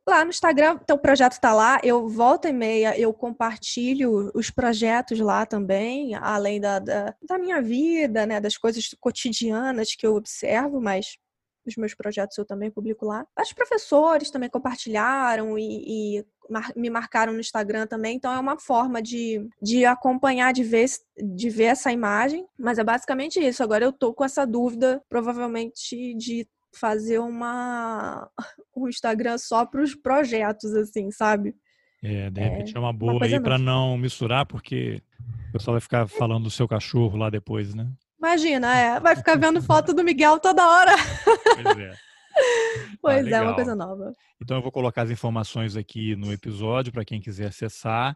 lá 0.09 0.23
no 0.23 0.31
Instagram, 0.31 0.79
então 0.83 0.97
o 0.97 0.99
projeto 0.99 1.33
está 1.33 1.53
lá, 1.53 1.79
eu 1.83 2.07
volta 2.09 2.49
e 2.49 2.53
meia, 2.53 2.99
eu 2.99 3.13
compartilho 3.13 4.31
os 4.33 4.49
projetos 4.49 5.19
lá 5.19 5.45
também, 5.45 6.15
além 6.15 6.59
da, 6.59 6.79
da, 6.79 7.15
da, 7.27 7.37
minha 7.37 7.61
vida, 7.61 8.25
né, 8.25 8.41
das 8.41 8.57
coisas 8.57 8.89
cotidianas 8.99 9.95
que 9.95 10.05
eu 10.05 10.15
observo, 10.15 10.81
mas 10.81 11.17
os 11.65 11.75
meus 11.75 11.93
projetos 11.93 12.37
eu 12.37 12.45
também 12.45 12.71
publico 12.71 13.05
lá. 13.05 13.25
Os 13.39 13.53
professores 13.53 14.31
também 14.31 14.49
compartilharam 14.49 15.57
e, 15.57 16.17
e 16.17 16.25
mar, 16.49 16.71
me 16.75 16.89
marcaram 16.89 17.31
no 17.31 17.39
Instagram 17.39 17.85
também, 17.87 18.15
então 18.15 18.33
é 18.33 18.39
uma 18.39 18.59
forma 18.59 19.01
de, 19.01 19.47
de 19.61 19.85
acompanhar, 19.85 20.51
de 20.51 20.63
ver, 20.63 20.87
de 21.17 21.49
ver 21.49 21.65
essa 21.65 21.91
imagem, 21.91 22.45
mas 22.57 22.79
é 22.79 22.83
basicamente 22.83 23.39
isso. 23.39 23.63
Agora 23.63 23.85
eu 23.85 23.93
tô 23.93 24.13
com 24.13 24.25
essa 24.25 24.45
dúvida, 24.45 25.01
provavelmente, 25.07 26.15
de 26.15 26.47
fazer 26.73 27.19
uma 27.19 28.29
um 28.75 28.87
Instagram 28.87 29.37
só 29.37 29.65
para 29.65 29.81
os 29.81 29.95
projetos, 29.95 30.73
assim, 30.73 31.11
sabe? 31.11 31.55
É, 32.01 32.29
de 32.29 32.41
repente 32.41 32.73
é, 32.73 32.77
é 32.77 32.79
uma 32.79 32.93
boa 32.93 33.13
uma 33.13 33.25
aí 33.25 33.39
para 33.39 33.57
não 33.57 33.97
misturar, 33.97 34.45
porque 34.45 35.01
o 35.49 35.51
pessoal 35.51 35.73
vai 35.73 35.81
ficar 35.81 36.07
falando 36.07 36.43
do 36.43 36.51
seu 36.51 36.67
cachorro 36.67 37.17
lá 37.17 37.29
depois, 37.29 37.73
né? 37.73 37.91
Imagina, 38.17 38.75
é, 38.75 38.99
vai 38.99 39.15
ficar 39.15 39.37
vendo 39.37 39.61
foto 39.61 39.93
do 39.93 40.03
Miguel 40.03 40.39
toda 40.39 40.67
hora. 40.67 40.91
Pois 41.63 41.77
é. 41.77 41.93
Pois 43.01 43.33
ah, 43.33 43.37
é, 43.37 43.41
uma 43.41 43.55
coisa 43.55 43.75
nova. 43.75 44.13
Então 44.41 44.57
eu 44.57 44.63
vou 44.63 44.71
colocar 44.71 45.01
as 45.01 45.09
informações 45.09 45.75
aqui 45.75 46.15
no 46.15 46.31
episódio 46.31 46.91
para 46.91 47.03
quem 47.03 47.19
quiser 47.19 47.47
acessar. 47.47 48.15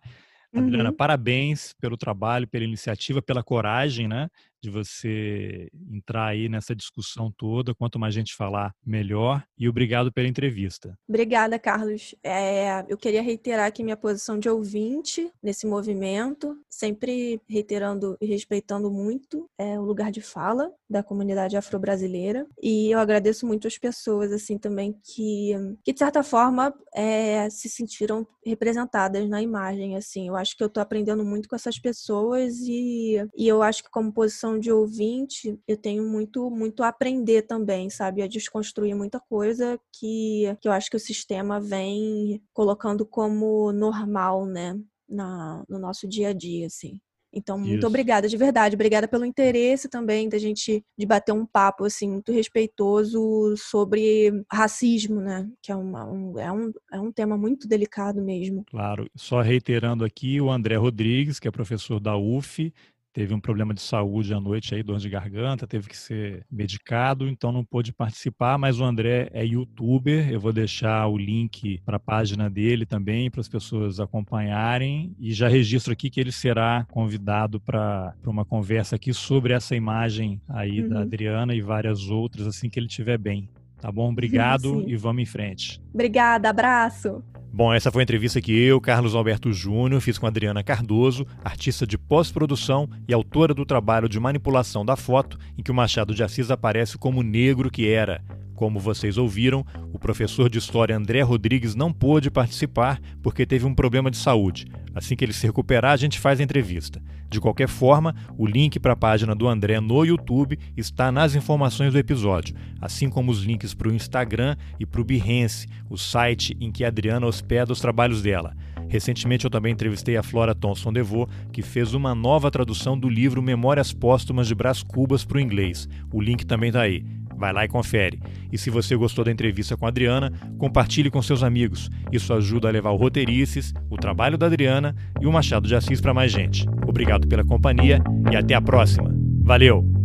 Adriana, 0.55 0.91
uhum. 0.91 0.95
parabéns 0.95 1.73
pelo 1.73 1.97
trabalho, 1.97 2.47
pela 2.47 2.63
iniciativa, 2.63 3.21
pela 3.21 3.43
coragem, 3.43 4.07
né? 4.07 4.29
De 4.63 4.69
você 4.69 5.67
entrar 5.91 6.27
aí 6.27 6.47
nessa 6.47 6.73
discussão 6.73 7.29
toda. 7.37 7.75
Quanto 7.75 7.99
mais 7.99 8.13
gente 8.13 8.33
falar, 8.33 8.73
melhor. 8.85 9.43
E 9.57 9.67
obrigado 9.67 10.09
pela 10.09 10.27
entrevista. 10.27 10.97
Obrigada, 11.07 11.59
Carlos. 11.59 12.15
É, 12.23 12.85
eu 12.87 12.97
queria 12.97 13.21
reiterar 13.21 13.67
aqui 13.67 13.83
minha 13.83 13.97
posição 13.97 14.39
de 14.39 14.47
ouvinte 14.47 15.29
nesse 15.43 15.67
movimento, 15.67 16.57
sempre 16.69 17.41
reiterando 17.45 18.17
e 18.21 18.25
respeitando 18.25 18.89
muito 18.89 19.49
é, 19.59 19.77
o 19.77 19.83
lugar 19.83 20.11
de 20.11 20.21
fala 20.21 20.71
da 20.89 21.03
comunidade 21.03 21.57
afro-brasileira. 21.57 22.47
E 22.61 22.89
eu 22.89 22.99
agradeço 22.99 23.45
muito 23.45 23.67
as 23.67 23.77
pessoas, 23.77 24.31
assim, 24.31 24.57
também, 24.57 24.93
que, 25.03 25.51
que 25.83 25.91
de 25.91 25.99
certa 25.99 26.23
forma, 26.23 26.73
é, 26.95 27.49
se 27.49 27.67
sentiram 27.67 28.25
representadas 28.45 29.27
na 29.27 29.41
imagem, 29.41 29.95
assim. 29.97 30.27
Eu 30.27 30.35
acho 30.35 30.55
que 30.55 30.63
eu 30.63 30.69
tô 30.69 30.79
aprendendo 30.79 31.25
muito 31.25 31.49
com 31.49 31.55
essas 31.55 31.79
pessoas 31.79 32.59
e, 32.59 33.17
e 33.35 33.47
eu 33.47 33.61
acho 33.61 33.83
que 33.83 33.89
como 33.89 34.13
posição 34.13 34.52
de 34.59 34.71
ouvinte, 34.71 35.59
eu 35.67 35.77
tenho 35.77 36.03
muito, 36.03 36.49
muito 36.49 36.83
a 36.83 36.89
aprender 36.89 37.43
também, 37.43 37.89
sabe? 37.89 38.21
A 38.21 38.27
desconstruir 38.27 38.95
muita 38.95 39.19
coisa 39.19 39.79
que, 39.91 40.55
que 40.61 40.67
eu 40.67 40.71
acho 40.71 40.89
que 40.89 40.97
o 40.97 40.99
sistema 40.99 41.59
vem 41.59 42.41
colocando 42.53 43.05
como 43.05 43.71
normal, 43.71 44.45
né? 44.45 44.79
Na, 45.07 45.63
no 45.69 45.77
nosso 45.77 46.07
dia 46.07 46.29
a 46.29 46.33
dia, 46.33 46.67
assim. 46.67 46.99
Então, 47.33 47.57
muito 47.57 47.79
Isso. 47.79 47.87
obrigada, 47.87 48.29
de 48.29 48.37
verdade. 48.37 48.75
Obrigada 48.75 49.07
pelo 49.07 49.25
interesse 49.25 49.89
também 49.89 50.29
da 50.29 50.37
gente 50.37 50.83
de 50.97 51.05
bater 51.05 51.31
um 51.31 51.45
papo 51.45 51.83
assim 51.83 52.07
muito 52.07 52.31
respeitoso 52.31 53.55
sobre 53.57 54.43
racismo, 54.51 55.19
né? 55.19 55.49
Que 55.61 55.71
é, 55.71 55.75
uma, 55.75 56.05
um, 56.05 56.39
é, 56.39 56.51
um, 56.51 56.71
é 56.91 56.99
um 56.99 57.11
tema 57.11 57.35
muito 57.35 57.67
delicado 57.67 58.21
mesmo. 58.21 58.63
Claro. 58.69 59.09
Só 59.15 59.41
reiterando 59.41 60.05
aqui, 60.05 60.39
o 60.39 60.51
André 60.51 60.75
Rodrigues, 60.75 61.39
que 61.39 61.47
é 61.47 61.51
professor 61.51 61.99
da 61.99 62.15
UF, 62.15 62.71
teve 63.13 63.33
um 63.33 63.39
problema 63.39 63.73
de 63.73 63.81
saúde 63.81 64.33
à 64.33 64.39
noite 64.39 64.73
aí, 64.73 64.81
dor 64.81 64.97
de 64.97 65.07
garganta, 65.07 65.67
teve 65.67 65.87
que 65.87 65.95
ser 65.95 66.45
medicado, 66.51 67.29
então 67.29 67.51
não 67.51 67.63
pôde 67.63 67.93
participar, 67.93 68.57
mas 68.57 68.79
o 68.79 68.83
André 68.83 69.29
é 69.31 69.45
youtuber, 69.45 70.29
eu 70.31 70.39
vou 70.39 70.51
deixar 70.51 71.07
o 71.07 71.17
link 71.17 71.79
para 71.85 71.97
a 71.97 71.99
página 71.99 72.49
dele 72.49 72.85
também 72.85 73.29
para 73.29 73.41
as 73.41 73.47
pessoas 73.47 73.99
acompanharem 73.99 75.15
e 75.19 75.31
já 75.31 75.47
registro 75.47 75.93
aqui 75.93 76.09
que 76.09 76.19
ele 76.19 76.31
será 76.31 76.85
convidado 76.91 77.59
para 77.59 78.15
uma 78.25 78.43
conversa 78.43 78.95
aqui 78.95 79.13
sobre 79.13 79.53
essa 79.53 79.75
imagem 79.75 80.41
aí 80.49 80.81
uhum. 80.81 80.89
da 80.89 81.01
Adriana 81.01 81.53
e 81.53 81.61
várias 81.61 82.09
outras 82.09 82.47
assim 82.47 82.69
que 82.69 82.79
ele 82.79 82.87
estiver 82.87 83.17
bem. 83.17 83.47
Tá 83.83 83.91
bom? 83.91 84.09
Obrigado 84.09 84.79
Sim. 84.79 84.85
e 84.87 84.95
vamos 84.95 85.23
em 85.23 85.25
frente. 85.25 85.81
Obrigada, 85.93 86.49
abraço. 86.49 87.21
Bom, 87.51 87.73
essa 87.73 87.91
foi 87.91 88.01
a 88.01 88.03
entrevista 88.03 88.39
que 88.39 88.57
eu, 88.57 88.79
Carlos 88.79 89.13
Alberto 89.13 89.51
Júnior, 89.51 89.99
fiz 89.99 90.17
com 90.17 90.25
Adriana 90.25 90.63
Cardoso, 90.63 91.27
artista 91.43 91.85
de 91.85 91.97
pós-produção 91.97 92.89
e 93.05 93.13
autora 93.13 93.53
do 93.53 93.65
trabalho 93.65 94.07
de 94.07 94.17
manipulação 94.21 94.85
da 94.85 94.95
foto 94.95 95.37
em 95.57 95.61
que 95.61 95.69
o 95.69 95.73
Machado 95.73 96.15
de 96.15 96.23
Assis 96.23 96.49
aparece 96.49 96.97
como 96.97 97.21
negro 97.21 97.69
que 97.69 97.85
era. 97.85 98.23
Como 98.63 98.79
vocês 98.79 99.17
ouviram, 99.17 99.65
o 99.91 99.99
professor 99.99 100.49
de 100.49 100.57
história 100.57 100.95
André 100.95 101.21
Rodrigues 101.21 101.75
não 101.75 101.91
pôde 101.91 102.31
participar 102.31 102.97
porque 103.21 103.45
teve 103.45 103.65
um 103.65 103.75
problema 103.75 104.09
de 104.09 104.15
saúde. 104.15 104.67
Assim 104.95 105.17
que 105.17 105.25
ele 105.25 105.33
se 105.33 105.45
recuperar, 105.45 105.91
a 105.91 105.97
gente 105.97 106.17
faz 106.17 106.39
a 106.39 106.43
entrevista. 106.43 107.01
De 107.29 107.41
qualquer 107.41 107.67
forma, 107.67 108.15
o 108.37 108.47
link 108.47 108.79
para 108.79 108.93
a 108.93 108.95
página 108.95 109.35
do 109.35 109.49
André 109.49 109.81
no 109.81 110.05
YouTube 110.05 110.57
está 110.77 111.11
nas 111.11 111.35
informações 111.35 111.91
do 111.91 111.99
episódio, 111.99 112.55
assim 112.79 113.09
como 113.09 113.33
os 113.33 113.43
links 113.43 113.73
para 113.73 113.89
o 113.89 113.93
Instagram 113.93 114.55
e 114.79 114.85
para 114.85 115.01
o 115.01 115.03
Behance, 115.03 115.67
o 115.89 115.97
site 115.97 116.55
em 116.61 116.71
que 116.71 116.85
a 116.85 116.87
Adriana 116.87 117.27
hospeda 117.27 117.73
os 117.73 117.81
trabalhos 117.81 118.21
dela. 118.21 118.55
Recentemente 118.87 119.43
eu 119.43 119.51
também 119.51 119.73
entrevistei 119.73 120.15
a 120.15 120.23
Flora 120.23 120.55
Thomson 120.55 120.93
DeVoe, 120.93 121.27
que 121.51 121.61
fez 121.61 121.93
uma 121.93 122.13
nova 122.13 122.51
tradução 122.51 122.97
do 122.97 123.09
livro 123.09 123.41
Memórias 123.41 123.91
Póstumas 123.91 124.47
de 124.47 124.55
Brás 124.55 124.83
Cubas 124.83 125.25
para 125.25 125.37
o 125.37 125.41
inglês. 125.41 125.89
O 126.13 126.21
link 126.21 126.45
também 126.45 126.69
está 126.69 126.81
aí. 126.81 127.03
Vai 127.43 127.51
lá 127.51 127.65
e 127.65 127.67
confere. 127.67 128.21
E 128.53 128.57
se 128.57 128.69
você 128.69 128.95
gostou 128.95 129.25
da 129.25 129.29
entrevista 129.29 129.75
com 129.75 129.85
a 129.85 129.89
Adriana, 129.89 130.31
compartilhe 130.57 131.11
com 131.11 131.21
seus 131.21 131.43
amigos. 131.43 131.89
Isso 132.09 132.33
ajuda 132.33 132.69
a 132.69 132.71
levar 132.71 132.91
o 132.91 132.95
Roteirices, 132.95 133.73
o 133.89 133.97
trabalho 133.97 134.37
da 134.37 134.45
Adriana 134.45 134.95
e 135.19 135.27
o 135.27 135.31
Machado 135.33 135.67
de 135.67 135.75
Assis 135.75 135.99
para 135.99 136.13
mais 136.13 136.31
gente. 136.31 136.65
Obrigado 136.87 137.27
pela 137.27 137.43
companhia 137.43 138.01
e 138.31 138.37
até 138.37 138.55
a 138.55 138.61
próxima. 138.61 139.13
Valeu! 139.41 140.02